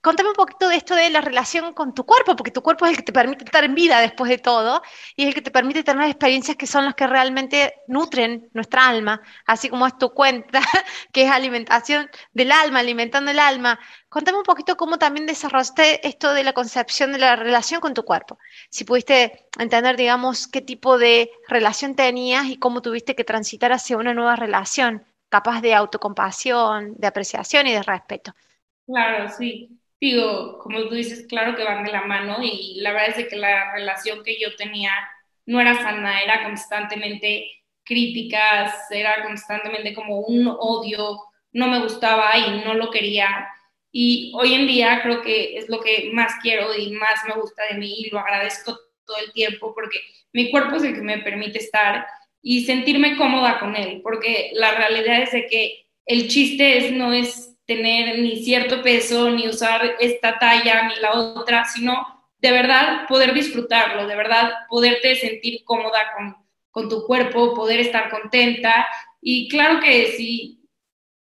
[0.02, 2.92] Contame un poquito de esto de la relación con tu cuerpo, porque tu cuerpo es
[2.92, 4.80] el que te permite estar en vida después de todo
[5.14, 8.88] y es el que te permite tener experiencias que son las que realmente nutren nuestra
[8.88, 10.62] alma, así como es tu cuenta,
[11.12, 13.78] que es alimentación del alma, alimentando el alma.
[14.08, 18.02] Contame un poquito cómo también desarrollaste esto de la concepción de la relación con tu
[18.02, 18.38] cuerpo.
[18.70, 23.98] Si pudiste entender, digamos, qué tipo de relación tenías y cómo tuviste que transitar hacia
[23.98, 28.34] una nueva relación, capaz de autocompasión, de apreciación y de respeto.
[28.86, 33.18] Claro, sí digo, como tú dices, claro que van de la mano y la verdad
[33.18, 34.92] es que la relación que yo tenía
[35.46, 37.50] no era sana, era constantemente
[37.84, 41.18] críticas, era constantemente como un odio,
[41.52, 43.48] no me gustaba y no lo quería.
[43.92, 47.64] Y hoy en día creo que es lo que más quiero y más me gusta
[47.70, 49.98] de mí y lo agradezco todo el tiempo porque
[50.32, 52.06] mi cuerpo es el que me permite estar
[52.42, 57.12] y sentirme cómoda con él, porque la realidad es de que el chiste es, no
[57.12, 62.04] es tener ni cierto peso, ni usar esta talla, ni la otra, sino
[62.38, 66.36] de verdad poder disfrutarlo, de verdad poderte sentir cómoda con,
[66.72, 68.88] con tu cuerpo, poder estar contenta.
[69.22, 70.66] Y claro que sí,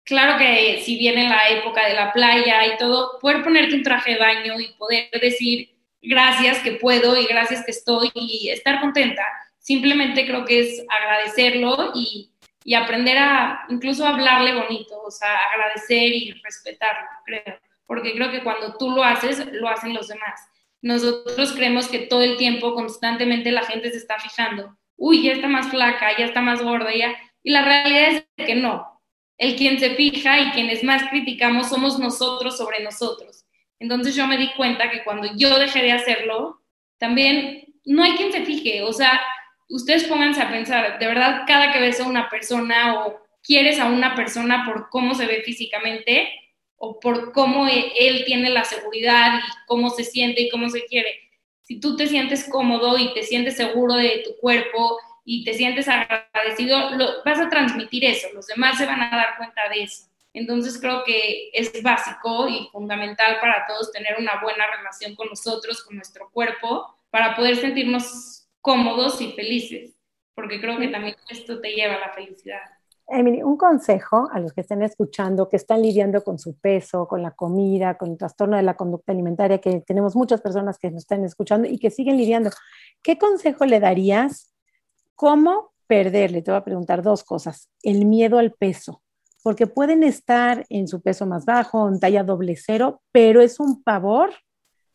[0.05, 4.13] claro que si viene la época de la playa y todo, poder ponerte un traje
[4.13, 9.23] de baño y poder decir gracias que puedo y gracias que estoy y estar contenta.
[9.57, 12.28] Simplemente creo que es agradecerlo y,
[12.63, 17.59] y aprender a incluso hablarle bonito, o sea, agradecer y respetarlo, creo.
[17.85, 20.41] Porque creo que cuando tú lo haces, lo hacen los demás.
[20.81, 24.77] Nosotros creemos que todo el tiempo, constantemente, la gente se está fijando.
[24.95, 27.15] Uy, ya está más flaca, ya está más gorda, ya.
[27.41, 29.01] Y la realidad es que no.
[29.37, 33.45] El quien se fija y quienes más criticamos somos nosotros sobre nosotros.
[33.79, 36.61] Entonces yo me di cuenta que cuando yo dejé de hacerlo,
[36.97, 38.83] también no hay quien se fije.
[38.83, 39.19] O sea,
[39.69, 43.85] ustedes pónganse a pensar, de verdad, cada que ves a una persona o quieres a
[43.85, 46.29] una persona por cómo se ve físicamente
[46.77, 50.85] o por cómo e, él tiene la seguridad y cómo se siente y cómo se
[50.85, 51.19] quiere.
[51.61, 55.87] Si tú te sientes cómodo y te sientes seguro de tu cuerpo y te sientes
[55.87, 60.05] agradecido, lo, vas a transmitir eso, los demás se van a dar cuenta de eso.
[60.33, 65.83] Entonces creo que es básico y fundamental para todos tener una buena relación con nosotros,
[65.83, 68.28] con nuestro cuerpo, para poder sentirnos
[68.61, 69.95] cómodos y felices,
[70.35, 72.61] porque creo que también esto te lleva a la felicidad.
[73.11, 77.23] Emily, un consejo a los que estén escuchando, que están lidiando con su peso, con
[77.23, 81.03] la comida, con el trastorno de la conducta alimentaria, que tenemos muchas personas que nos
[81.03, 82.51] están escuchando y que siguen lidiando.
[83.01, 84.53] ¿Qué consejo le darías?
[85.15, 86.43] ¿Cómo perderle?
[86.43, 87.69] Te voy a preguntar dos cosas.
[87.81, 89.01] El miedo al peso,
[89.41, 93.81] porque pueden estar en su peso más bajo, en talla doble cero, pero es un
[93.81, 94.29] pavor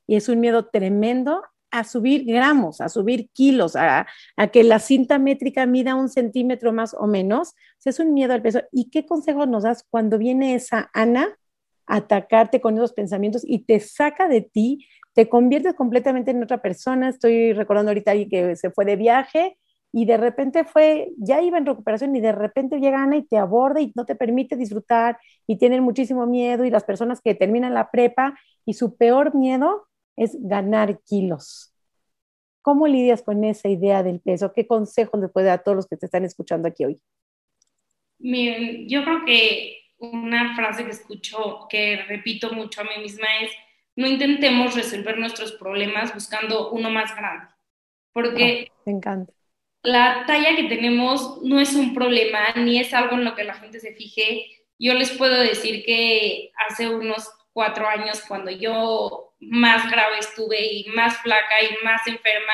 [0.06, 1.42] y es un miedo tremendo
[1.74, 4.06] a subir gramos, a subir kilos, a,
[4.52, 7.54] que la cinta métrica mida un centímetro más o menos.
[7.84, 8.62] es un miedo al peso.
[8.70, 11.36] ¿Y qué consejo nos das cuando viene esa Ana
[11.86, 16.62] a atacarte con esos pensamientos y te saca de ti, te conviertes completamente en otra
[16.62, 17.08] persona?
[17.08, 19.58] Estoy recordando ahorita que se fue de viaje
[19.92, 23.36] y de repente fue, ya iba en recuperación y de repente llega Ana y te
[23.36, 27.74] aborda y no te permite disfrutar y tienen muchísimo miedo y las personas que terminan
[27.74, 31.72] la prepa y su peor miedo es ganar kilos.
[32.62, 34.52] ¿Cómo lidias con esa idea del peso?
[34.52, 37.00] ¿Qué consejos le puede dar a todos los que te están escuchando aquí hoy?
[38.18, 43.50] Miren, yo creo que una frase que escucho, que repito mucho a mí misma es,
[43.96, 47.46] no intentemos resolver nuestros problemas buscando uno más grande,
[48.12, 49.32] porque me encanta.
[49.82, 53.54] la talla que tenemos no es un problema, ni es algo en lo que la
[53.54, 54.46] gente se fije.
[54.78, 60.84] Yo les puedo decir que hace unos cuatro años, cuando yo más grave estuve y
[60.94, 62.52] más flaca y más enferma,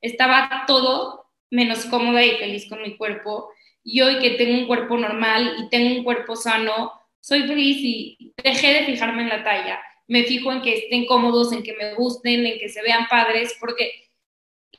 [0.00, 3.50] estaba todo menos cómoda y feliz con mi cuerpo.
[3.82, 8.32] Y hoy que tengo un cuerpo normal y tengo un cuerpo sano, soy feliz y
[8.42, 9.80] dejé de fijarme en la talla.
[10.06, 13.56] Me fijo en que estén cómodos, en que me gusten, en que se vean padres,
[13.60, 14.08] porque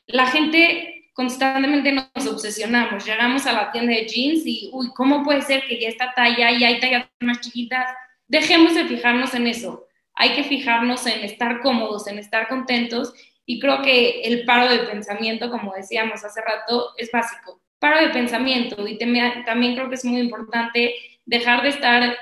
[0.07, 3.05] la gente constantemente nos obsesionamos.
[3.05, 6.51] Llegamos a la tienda de jeans y, uy, ¿cómo puede ser que ya esta talla
[6.51, 7.85] y hay tallas más chiquitas?
[8.27, 13.13] Dejemos de fijarnos en eso hay que fijarnos en estar cómodos, en estar contentos
[13.45, 17.61] y creo que el paro de pensamiento, como decíamos hace rato, es básico.
[17.79, 20.95] Paro de pensamiento y también creo que es muy importante
[21.25, 22.17] dejar de estar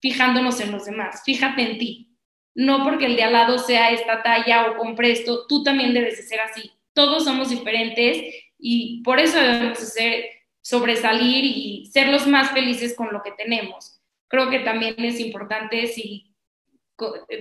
[0.00, 1.22] fijándonos en los demás.
[1.24, 2.08] Fíjate en ti.
[2.54, 6.18] No porque el de al lado sea esta talla o compre esto, tú también debes
[6.18, 6.72] de ser así.
[6.92, 10.24] Todos somos diferentes y por eso debemos ser,
[10.60, 14.00] sobresalir y ser los más felices con lo que tenemos.
[14.28, 16.31] Creo que también es importante si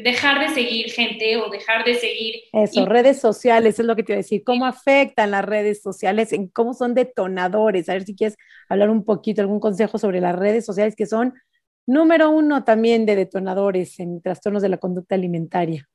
[0.03, 2.35] dejar de seguir gente o dejar de seguir...
[2.53, 4.43] Eso, redes sociales, es lo que te iba a decir.
[4.43, 6.33] ¿Cómo afectan las redes sociales?
[6.33, 7.89] En ¿Cómo son detonadores?
[7.89, 8.37] A ver si quieres
[8.69, 11.33] hablar un poquito, algún consejo sobre las redes sociales que son
[11.87, 15.87] número uno también de detonadores en trastornos de la conducta alimentaria.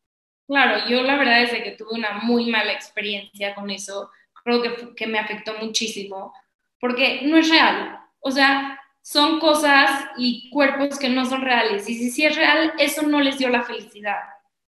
[0.47, 4.11] Claro, yo la verdad es que tuve una muy mala experiencia con eso.
[4.45, 6.33] Creo que, que me afectó muchísimo
[6.81, 7.99] porque no es real.
[8.21, 11.89] O sea, son cosas y cuerpos que no son reales.
[11.89, 14.19] Y si es real, eso no les dio la felicidad.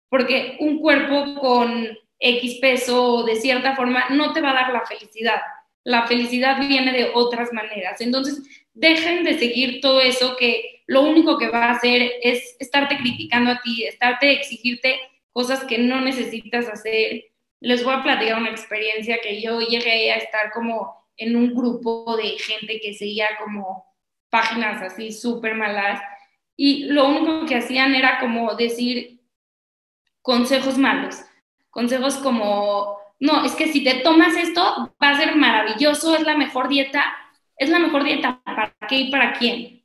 [0.07, 4.86] Porque un cuerpo con X peso de cierta forma no te va a dar la
[4.86, 5.41] felicidad.
[5.84, 8.01] La felicidad viene de otras maneras.
[8.01, 12.97] Entonces, dejen de seguir todo eso que lo único que va a hacer es estarte
[12.97, 14.99] criticando a ti, estarte exigirte
[15.34, 17.23] cosas que no necesitas hacer.
[17.61, 22.15] Les voy a platicar una experiencia que yo llegué a estar como en un grupo
[22.15, 23.88] de gente que seguía como
[24.30, 26.01] páginas así súper malas.
[26.55, 29.21] Y lo único que hacían era como decir
[30.21, 31.21] consejos malos,
[31.69, 36.38] consejos como, no, es que si te tomas esto va a ser maravilloso, es la
[36.38, 37.05] mejor dieta,
[37.55, 39.84] es la mejor dieta para qué y para quién.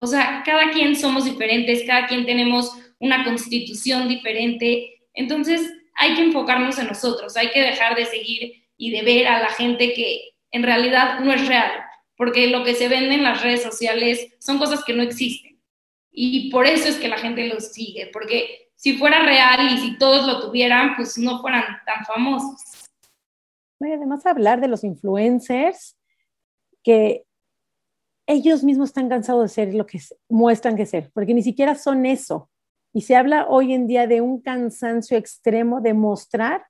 [0.00, 6.22] O sea, cada quien somos diferentes, cada quien tenemos una constitución diferente, entonces hay que
[6.22, 10.32] enfocarnos en nosotros, hay que dejar de seguir y de ver a la gente que
[10.50, 11.70] en realidad no es real
[12.22, 15.60] porque lo que se vende en las redes sociales son cosas que no existen.
[16.12, 19.98] Y por eso es que la gente los sigue, porque si fuera real y si
[19.98, 22.62] todos lo tuvieran, pues no fueran tan famosos.
[23.80, 25.98] Y además hablar de los influencers,
[26.84, 27.24] que
[28.28, 29.98] ellos mismos están cansados de ser lo que
[30.28, 32.48] muestran que ser, porque ni siquiera son eso.
[32.92, 36.66] Y se habla hoy en día de un cansancio extremo de mostrar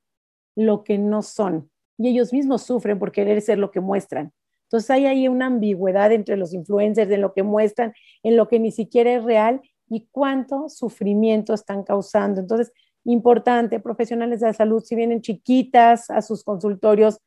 [0.57, 1.71] lo que no son.
[1.99, 4.33] Y ellos mismos sufren por querer ser lo que muestran.
[4.73, 7.93] Entonces hay ahí una ambigüedad entre los influencers, en lo que muestran,
[8.23, 12.41] en lo que ni siquiera es real y cuánto sufrimiento están causando.
[12.41, 12.73] Entonces,
[13.05, 17.21] importante, profesionales de la salud, si vienen chiquitas a sus consultorios,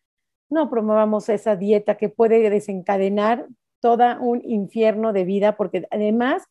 [0.50, 3.46] no promovamos esa dieta que puede desencadenar
[3.80, 6.42] todo un infierno de vida, porque además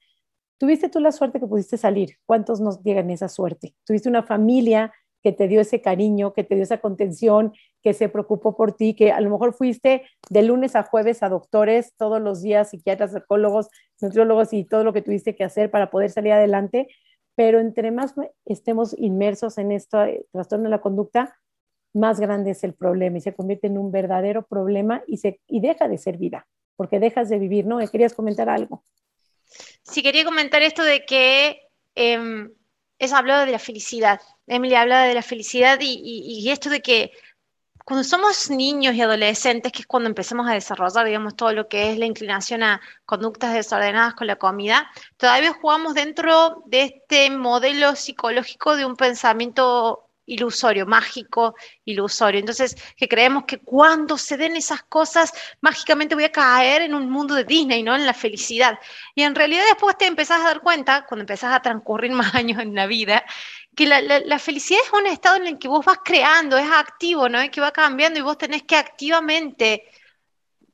[0.59, 2.19] tuviste tú la suerte que pudiste salir.
[2.25, 3.75] ¿Cuántos nos llegan esa suerte?
[3.85, 4.93] Tuviste una familia
[5.25, 7.53] que te dio ese cariño, que te dio esa contención,
[7.85, 11.29] que se preocupó por ti, que a lo mejor fuiste de lunes a jueves a
[11.29, 13.69] doctores todos los días, psiquiatras, psicólogos,
[14.01, 16.89] nutriólogos y todo lo que tuviste que hacer para poder salir adelante,
[17.37, 18.15] pero entre más
[18.47, 21.39] estemos inmersos en este trastorno de la conducta,
[21.93, 25.61] más grande es el problema y se convierte en un verdadero problema y, se, y
[25.61, 27.79] deja de ser vida, porque dejas de vivir, ¿no?
[27.91, 28.83] ¿Querías comentar algo?
[29.83, 31.61] Sí, quería comentar esto de que
[31.95, 32.49] eh,
[32.99, 37.13] es hablado de la felicidad Emily hablaba de la felicidad y, esto de que
[37.85, 41.93] cuando somos niños y adolescentes, que es cuando empezamos a desarrollar, digamos, todo lo que
[41.93, 47.95] es la inclinación a conductas desordenadas con la comida, todavía jugamos dentro de este modelo
[47.95, 51.55] psicológico de un pensamiento ilusorio, mágico,
[51.85, 52.41] ilusorio.
[52.41, 57.11] Entonces, que creemos que cuando se den esas cosas, mágicamente voy a caer en un
[57.11, 57.95] mundo de Disney, ¿no?
[57.95, 58.79] En la felicidad.
[59.15, 62.61] Y en realidad después te empezás a dar cuenta, cuando empezás a transcurrir más años
[62.63, 63.25] en la vida,
[63.75, 67.41] que la, felicidad es un estado en el que vos vas creando, es activo, ¿no?
[67.41, 69.85] Es que va cambiando y vos tenés que activamente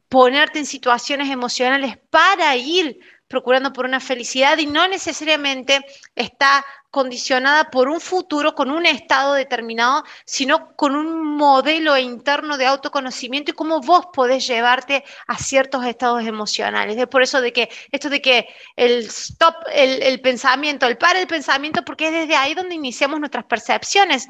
[0.08, 3.00] ponerte en situaciones emocionales para ir
[3.30, 9.34] procurando por una felicidad y no necesariamente está condicionada por un futuro con un estado
[9.34, 15.86] determinado, sino con un modelo interno de autoconocimiento y cómo vos podés llevarte a ciertos
[15.86, 16.96] estados emocionales.
[16.96, 21.28] Es por eso de que esto de que el stop, el, pensamiento, el para el
[21.28, 24.28] pensamiento, porque es desde ahí donde iniciamos nuestras percepciones.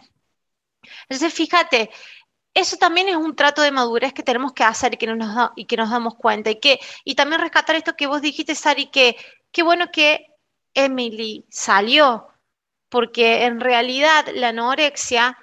[1.09, 1.91] Entonces, fíjate,
[2.55, 5.67] eso también es un trato de madurez que tenemos que hacer y que, nos, y
[5.67, 6.51] que nos damos cuenta.
[6.51, 9.17] Y, que, y también rescatar esto que vos dijiste, Sari, que
[9.53, 10.27] qué bueno que
[10.75, 12.29] Emily salió,
[12.89, 15.39] porque en realidad la anorexia,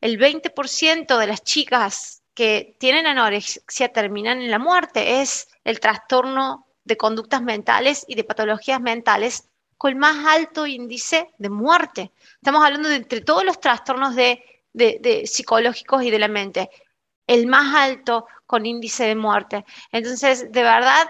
[0.00, 5.20] el 20% de las chicas que tienen anorexia terminan en la muerte.
[5.20, 11.50] Es el trastorno de conductas mentales y de patologías mentales con más alto índice de
[11.50, 12.12] muerte.
[12.34, 16.70] Estamos hablando de entre todos los trastornos de de, psicológicos y de la mente,
[17.26, 19.64] el más alto con índice de muerte.
[19.90, 21.08] Entonces, de verdad,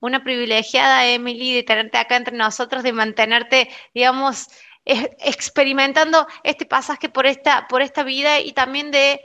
[0.00, 4.48] una privilegiada, Emily, de tenerte acá entre nosotros, de mantenerte, digamos,
[4.84, 9.20] experimentando este pasaje por esta, por esta vida y también de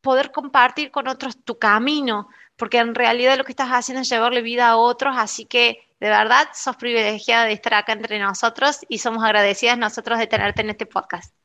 [0.00, 4.42] poder compartir con otros tu camino, porque en realidad lo que estás haciendo es llevarle
[4.42, 8.98] vida a otros, así que de verdad sos privilegiada de estar acá entre nosotros y
[8.98, 11.37] somos agradecidas nosotros de tenerte en este podcast.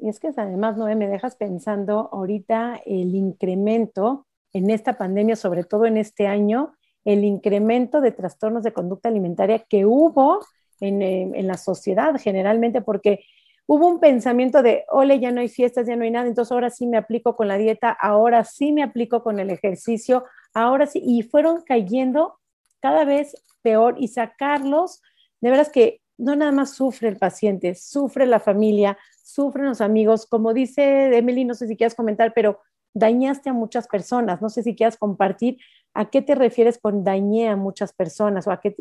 [0.00, 5.64] Y es que además, Noé, me dejas pensando ahorita el incremento en esta pandemia, sobre
[5.64, 6.72] todo en este año,
[7.04, 10.40] el incremento de trastornos de conducta alimentaria que hubo
[10.80, 13.20] en, eh, en la sociedad generalmente, porque
[13.66, 16.70] hubo un pensamiento de, ole, ya no hay fiestas, ya no hay nada, entonces ahora
[16.70, 20.24] sí me aplico con la dieta, ahora sí me aplico con el ejercicio,
[20.54, 22.38] ahora sí, y fueron cayendo
[22.80, 25.02] cada vez peor y sacarlos,
[25.40, 28.98] de veras que no nada más sufre el paciente, sufre la familia,
[29.32, 32.60] sufren los amigos, como dice Emily, no sé si quieres comentar, pero
[32.94, 35.58] dañaste a muchas personas, no sé si quieras compartir
[35.94, 38.74] a qué te refieres con dañé a muchas personas o a qué,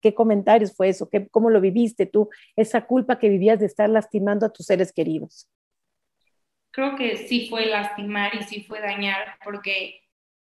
[0.00, 3.88] qué comentarios fue eso, ¿Qué, cómo lo viviste tú, esa culpa que vivías de estar
[3.88, 5.48] lastimando a tus seres queridos.
[6.70, 10.02] Creo que sí fue lastimar y sí fue dañar, porque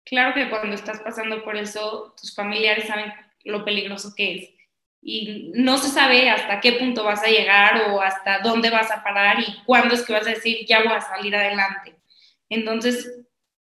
[0.06, 3.12] claro que cuando estás pasando por eso, tus familiares saben
[3.44, 4.59] lo peligroso que es.
[5.02, 9.04] Y no se sabe hasta qué punto vas a llegar o hasta dónde vas a
[9.04, 11.96] parar y cuándo es que vas a decir, ya voy a salir adelante.
[12.50, 13.10] Entonces,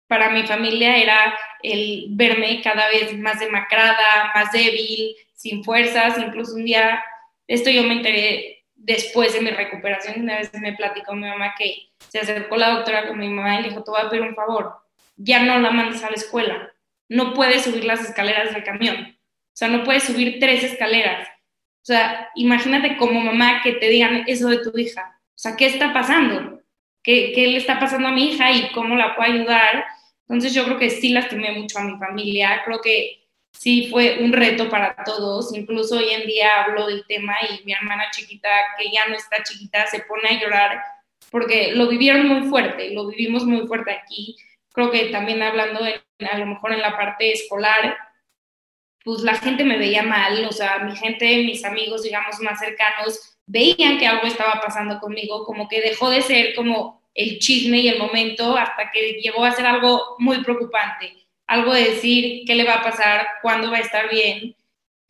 [0.09, 6.19] para mi familia era el verme cada vez más demacrada, más débil, sin fuerzas.
[6.19, 7.03] Incluso un día,
[7.47, 11.93] esto yo me enteré después de mi recuperación, una vez me platicó mi mamá que
[12.09, 14.35] se acercó la doctora con mi mamá y le dijo, te voy a pedir un
[14.35, 14.75] favor,
[15.17, 16.73] ya no la mandes a la escuela,
[17.09, 19.17] no puedes subir las escaleras del camión,
[19.53, 21.29] o sea, no puedes subir tres escaleras.
[21.29, 25.21] O sea, imagínate como mamá que te digan eso de tu hija.
[25.29, 26.61] O sea, ¿qué está pasando?
[27.03, 29.85] ¿Qué, ¿Qué, le está pasando a mi hija y cómo la puedo ayudar?
[30.29, 33.23] Entonces yo creo que sí lastimé mucho a mi familia, creo que
[33.53, 37.73] sí fue un reto para todos, incluso hoy en día hablo del tema y mi
[37.73, 38.49] hermana chiquita,
[38.79, 40.83] que ya no está chiquita, se pone a llorar
[41.31, 44.37] porque lo vivieron muy fuerte, lo vivimos muy fuerte aquí.
[44.73, 47.97] Creo que también hablando a lo mejor en la parte escolar,
[49.05, 53.39] pues la gente me veía mal, o sea, mi gente, mis amigos, digamos, más cercanos,
[53.47, 57.89] veían que algo estaba pasando conmigo, como que dejó de ser como el chisme y
[57.89, 61.13] el momento hasta que llegó a ser algo muy preocupante,
[61.47, 64.57] algo de decir qué le va a pasar, cuándo va a estar bien.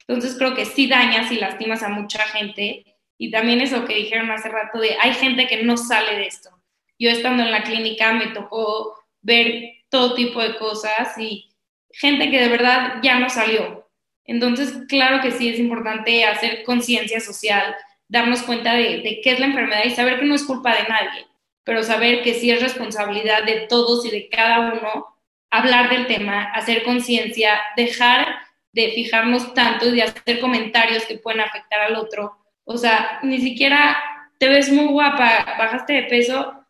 [0.07, 2.85] Entonces creo que sí dañas y lastimas a mucha gente.
[3.19, 6.51] Y también eso que dijeron hace rato de hay gente que no sale de esto.
[6.99, 11.51] Yo estando en la clínica me tocó ver todo tipo de cosas y
[11.93, 13.82] gente que de verdad ya no salió.
[14.25, 17.75] Entonces, claro que sí es importante hacer conciencia social,
[18.09, 21.27] darnos cuenta de, qué es la enfermedad y saber que no es culpa de nadie,
[21.65, 25.07] pero saber que sí es responsabilidad de todos y de cada uno
[25.51, 28.27] hablar del tema, hacer conciencia, dejar
[28.73, 32.39] de fijarnos tanto y de hacer comentarios que pueden afectar al otro.
[32.65, 34.03] O sea, ni siquiera
[34.39, 36.63] te ves muy guapa, bajaste de peso,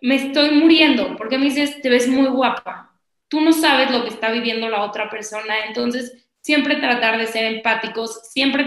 [0.00, 2.97] me estoy muriendo, porque me dices, te ves muy guapa.
[3.28, 7.44] Tú no sabes lo que está viviendo la otra persona, entonces siempre tratar de ser
[7.44, 8.64] empáticos, siempre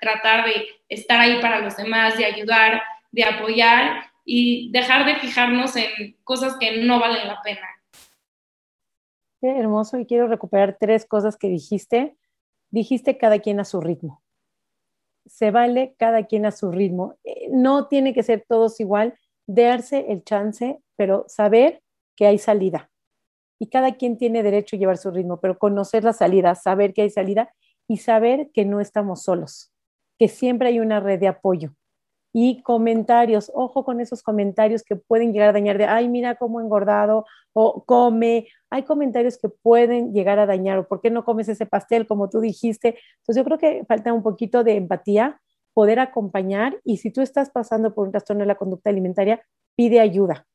[0.00, 2.82] tratar de estar ahí para los demás, de ayudar,
[3.12, 7.68] de apoyar y dejar de fijarnos en cosas que no valen la pena.
[9.40, 12.16] Qué hermoso y quiero recuperar tres cosas que dijiste.
[12.70, 14.22] Dijiste cada quien a su ritmo.
[15.26, 17.16] Se vale cada quien a su ritmo.
[17.24, 19.14] Eh, no tiene que ser todos igual,
[19.46, 21.82] darse el chance, pero saber
[22.16, 22.89] que hay salida.
[23.60, 27.02] Y cada quien tiene derecho a llevar su ritmo, pero conocer la salida, saber que
[27.02, 27.54] hay salida
[27.86, 29.72] y saber que no estamos solos,
[30.18, 31.72] que siempre hay una red de apoyo
[32.32, 36.60] y comentarios, ojo con esos comentarios que pueden llegar a dañar de, ay, mira cómo
[36.60, 41.48] engordado o come, hay comentarios que pueden llegar a dañar o por qué no comes
[41.48, 42.98] ese pastel como tú dijiste.
[43.20, 45.40] Entonces yo creo que falta un poquito de empatía,
[45.74, 49.42] poder acompañar y si tú estás pasando por un trastorno de la conducta alimentaria,
[49.74, 50.46] pide ayuda.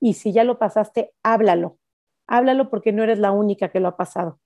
[0.00, 1.78] Y si ya lo pasaste, háblalo.
[2.28, 4.38] Háblalo porque no eres la única que lo ha pasado.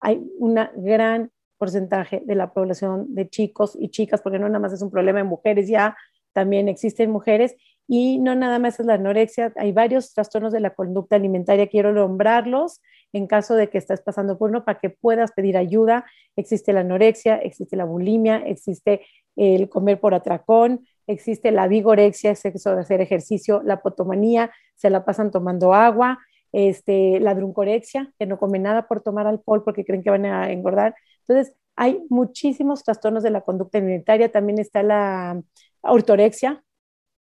[0.00, 4.72] Hay una gran porcentaje de la población de chicos y chicas, porque no nada más
[4.72, 5.96] es un problema en mujeres ya,
[6.32, 10.70] también existen mujeres y no nada más es la anorexia, hay varios trastornos de la
[10.70, 12.80] conducta alimentaria, quiero nombrarlos
[13.12, 16.04] en caso de que estés pasando por uno para que puedas pedir ayuda.
[16.36, 22.74] Existe la anorexia, existe la bulimia, existe el comer por atracón, existe la vigorexia, sexo
[22.76, 26.20] de hacer ejercicio, la potomanía, se la pasan tomando agua,
[26.52, 30.50] este, la druncorexia, que no come nada por tomar alcohol porque creen que van a
[30.50, 30.94] engordar.
[31.26, 35.42] Entonces, hay muchísimos trastornos de la conducta alimentaria, también está la
[35.82, 36.62] ortorexia,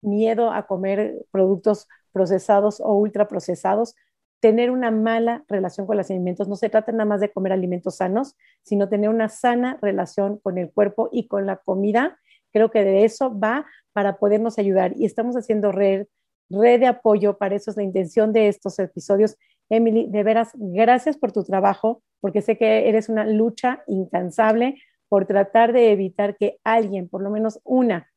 [0.02, 3.94] miedo a comer productos procesados o ultraprocesados,
[4.40, 6.48] tener una mala relación con los alimentos.
[6.48, 10.58] No se trata nada más de comer alimentos sanos, sino tener una sana relación con
[10.58, 12.18] el cuerpo y con la comida.
[12.52, 14.92] Creo que de eso va para podernos ayudar.
[14.96, 16.06] Y estamos haciendo red,
[16.54, 19.36] red de apoyo, para eso es la intención de estos episodios.
[19.70, 24.76] Emily, de veras, gracias por tu trabajo, porque sé que eres una lucha incansable
[25.08, 28.10] por tratar de evitar que alguien, por lo menos una,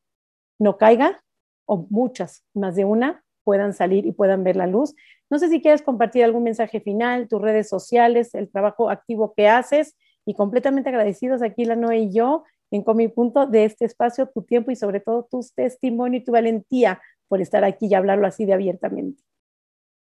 [0.58, 1.22] no caiga
[1.66, 4.94] o muchas, más de una, puedan salir y puedan ver la luz.
[5.30, 9.48] No sé si quieres compartir algún mensaje final, tus redes sociales, el trabajo activo que
[9.48, 14.28] haces y completamente agradecidos aquí la Noé y yo en Comi Punto de este espacio,
[14.32, 18.26] tu tiempo y sobre todo tus testimonios y tu valentía por estar aquí y hablarlo
[18.26, 19.22] así de abiertamente.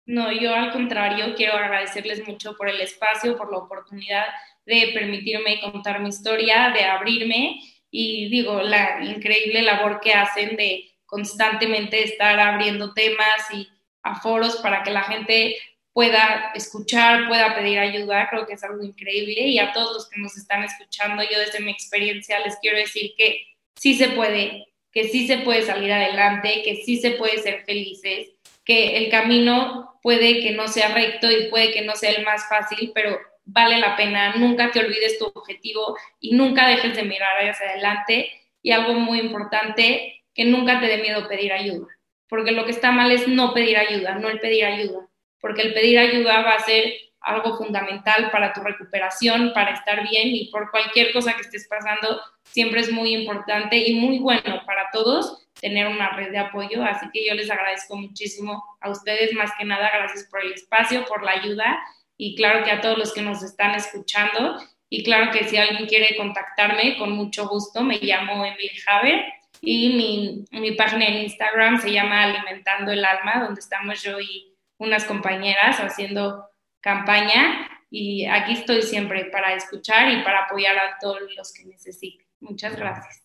[0.06, 4.26] No, yo al contrario, quiero agradecerles mucho por el espacio, por la oportunidad
[4.66, 7.60] de permitirme contar mi historia, de abrirme
[7.90, 13.70] y digo, la increíble labor que hacen de constantemente estar abriendo temas y
[14.02, 15.56] a foros para que la gente
[15.94, 20.20] pueda escuchar, pueda pedir ayuda, creo que es algo increíble y a todos los que
[20.20, 25.06] nos están escuchando, yo desde mi experiencia les quiero decir que sí se puede, que
[25.06, 28.30] sí se puede salir adelante, que sí se puede ser felices,
[28.66, 32.50] que el camino puede que no sea recto y puede que no sea el más
[32.50, 37.38] fácil, pero vale la pena, nunca te olvides tu objetivo y nunca dejes de mirar
[37.48, 38.32] hacia adelante.
[38.66, 41.86] Y algo muy importante, que nunca te dé miedo pedir ayuda,
[42.30, 45.10] porque lo que está mal es no pedir ayuda, no el pedir ayuda
[45.44, 50.30] porque el pedir ayuda va a ser algo fundamental para tu recuperación, para estar bien
[50.30, 54.90] y por cualquier cosa que estés pasando, siempre es muy importante y muy bueno para
[54.94, 56.82] todos tener una red de apoyo.
[56.86, 61.04] Así que yo les agradezco muchísimo a ustedes, más que nada, gracias por el espacio,
[61.04, 61.78] por la ayuda
[62.16, 64.58] y claro que a todos los que nos están escuchando.
[64.90, 69.26] Y claro que si alguien quiere contactarme, con mucho gusto, me llamo Emily Haber
[69.60, 74.53] y mi, mi página en Instagram se llama Alimentando el Alma, donde estamos yo y
[74.84, 76.50] unas compañeras haciendo
[76.82, 82.26] campaña y aquí estoy siempre para escuchar y para apoyar a todos los que necesiten.
[82.40, 83.24] Muchas gracias.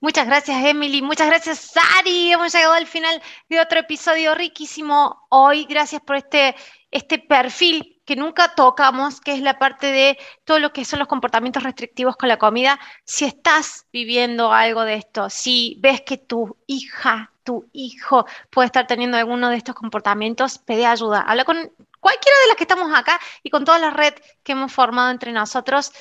[0.00, 1.00] Muchas gracias, Emily.
[1.00, 2.32] Muchas gracias, Sari.
[2.32, 5.64] Hemos llegado al final de otro episodio riquísimo hoy.
[5.64, 6.54] Gracias por este,
[6.90, 11.08] este perfil que nunca tocamos, que es la parte de todo lo que son los
[11.08, 12.78] comportamientos restrictivos con la comida.
[13.04, 18.86] Si estás viviendo algo de esto, si ves que tu hija, tu hijo puede estar
[18.86, 21.20] teniendo alguno de estos comportamientos, pide ayuda.
[21.20, 21.56] Habla con
[21.98, 25.32] cualquiera de las que estamos acá y con toda la red que hemos formado entre
[25.32, 25.92] nosotros.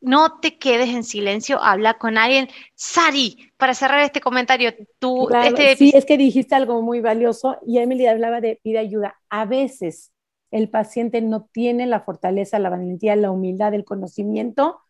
[0.00, 2.48] No te quedes en silencio, habla con alguien.
[2.74, 5.28] Sari, para cerrar este comentario, tú...
[5.42, 9.18] Este sí, es que dijiste algo muy valioso y Emily hablaba de pide ayuda.
[9.28, 10.12] A veces
[10.56, 14.80] el paciente no tiene la fortaleza, la valentía, la humildad, el conocimiento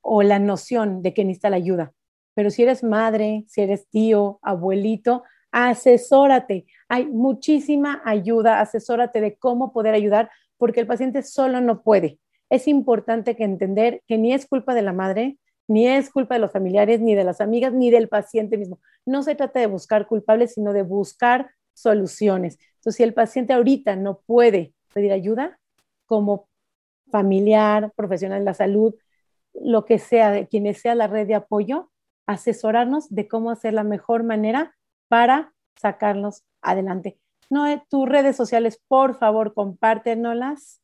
[0.00, 1.92] o la noción de que necesita la ayuda.
[2.34, 6.66] Pero si eres madre, si eres tío, abuelito, asesórate.
[6.88, 12.20] Hay muchísima ayuda, asesórate de cómo poder ayudar, porque el paciente solo no puede.
[12.48, 16.40] Es importante que entender que ni es culpa de la madre, ni es culpa de
[16.40, 18.78] los familiares, ni de las amigas, ni del paciente mismo.
[19.04, 22.56] No se trata de buscar culpables, sino de buscar soluciones.
[22.76, 25.58] Entonces, si el paciente ahorita no puede pedir ayuda,
[26.06, 26.48] como
[27.10, 28.94] familiar, profesional de la salud,
[29.54, 31.90] lo que sea, de quienes sea la red de apoyo,
[32.26, 34.76] asesorarnos de cómo hacer la mejor manera
[35.08, 37.18] para sacarnos adelante.
[37.50, 40.82] Noé, tus redes sociales, por favor, compártenoslas.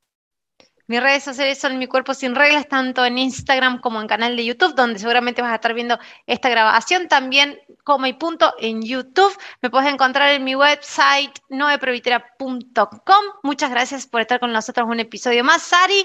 [0.87, 4.45] Mis redes sociales son Mi Cuerpo Sin Reglas, tanto en Instagram como en canal de
[4.45, 7.09] YouTube, donde seguramente vas a estar viendo esta grabación.
[7.09, 9.35] También como y punto en YouTube.
[9.63, 13.25] Me puedes encontrar en mi website noeprovitera.com.
[13.43, 15.63] Muchas gracias por estar con nosotros un episodio más.
[15.63, 16.05] Sari,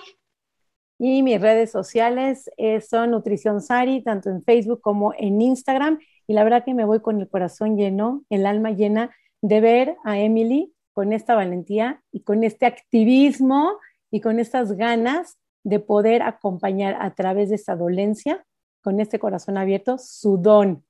[1.01, 5.99] y mis redes sociales eh, son Nutrición Sari, tanto en Facebook como en Instagram.
[6.27, 9.09] Y la verdad que me voy con el corazón lleno, el alma llena
[9.41, 13.79] de ver a Emily con esta valentía y con este activismo
[14.11, 18.45] y con estas ganas de poder acompañar a través de esta dolencia,
[18.81, 20.83] con este corazón abierto, su don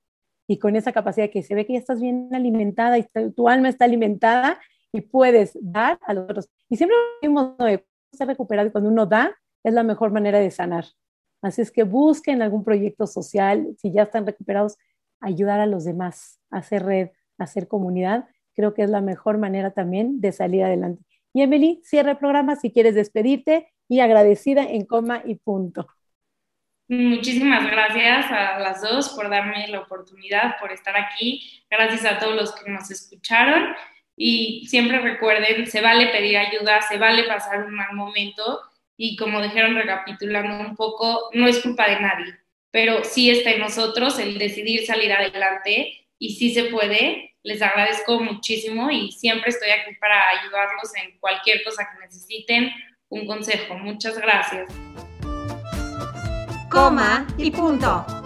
[0.46, 3.68] y con esa capacidad que se ve que ya estás bien alimentada y tu alma
[3.68, 4.58] está alimentada
[4.92, 6.48] y puedes dar a los otros.
[6.68, 7.66] Y siempre vimos, no,
[8.12, 10.86] se recuperado cuando uno da, es la mejor manera de sanar.
[11.42, 14.76] Así es que busquen algún proyecto social, si ya están recuperados,
[15.20, 20.20] ayudar a los demás, hacer red, hacer comunidad, creo que es la mejor manera también
[20.20, 21.02] de salir adelante.
[21.32, 25.86] Y Emily, cierra el programa si quieres despedirte y agradecida en coma y punto.
[26.88, 31.62] Muchísimas gracias a las dos por darme la oportunidad, por estar aquí.
[31.70, 33.74] Gracias a todos los que nos escucharon.
[34.16, 38.60] Y siempre recuerden, se vale pedir ayuda, se vale pasar un mal momento
[39.02, 42.34] y como dijeron recapitulando un poco, no es culpa de nadie,
[42.70, 47.29] pero sí está en nosotros el decidir salir adelante y sí se puede.
[47.42, 52.70] Les agradezco muchísimo y siempre estoy aquí para ayudarlos en cualquier cosa que necesiten.
[53.08, 53.74] Un consejo.
[53.74, 54.70] Muchas gracias.
[56.70, 58.19] Coma y punto.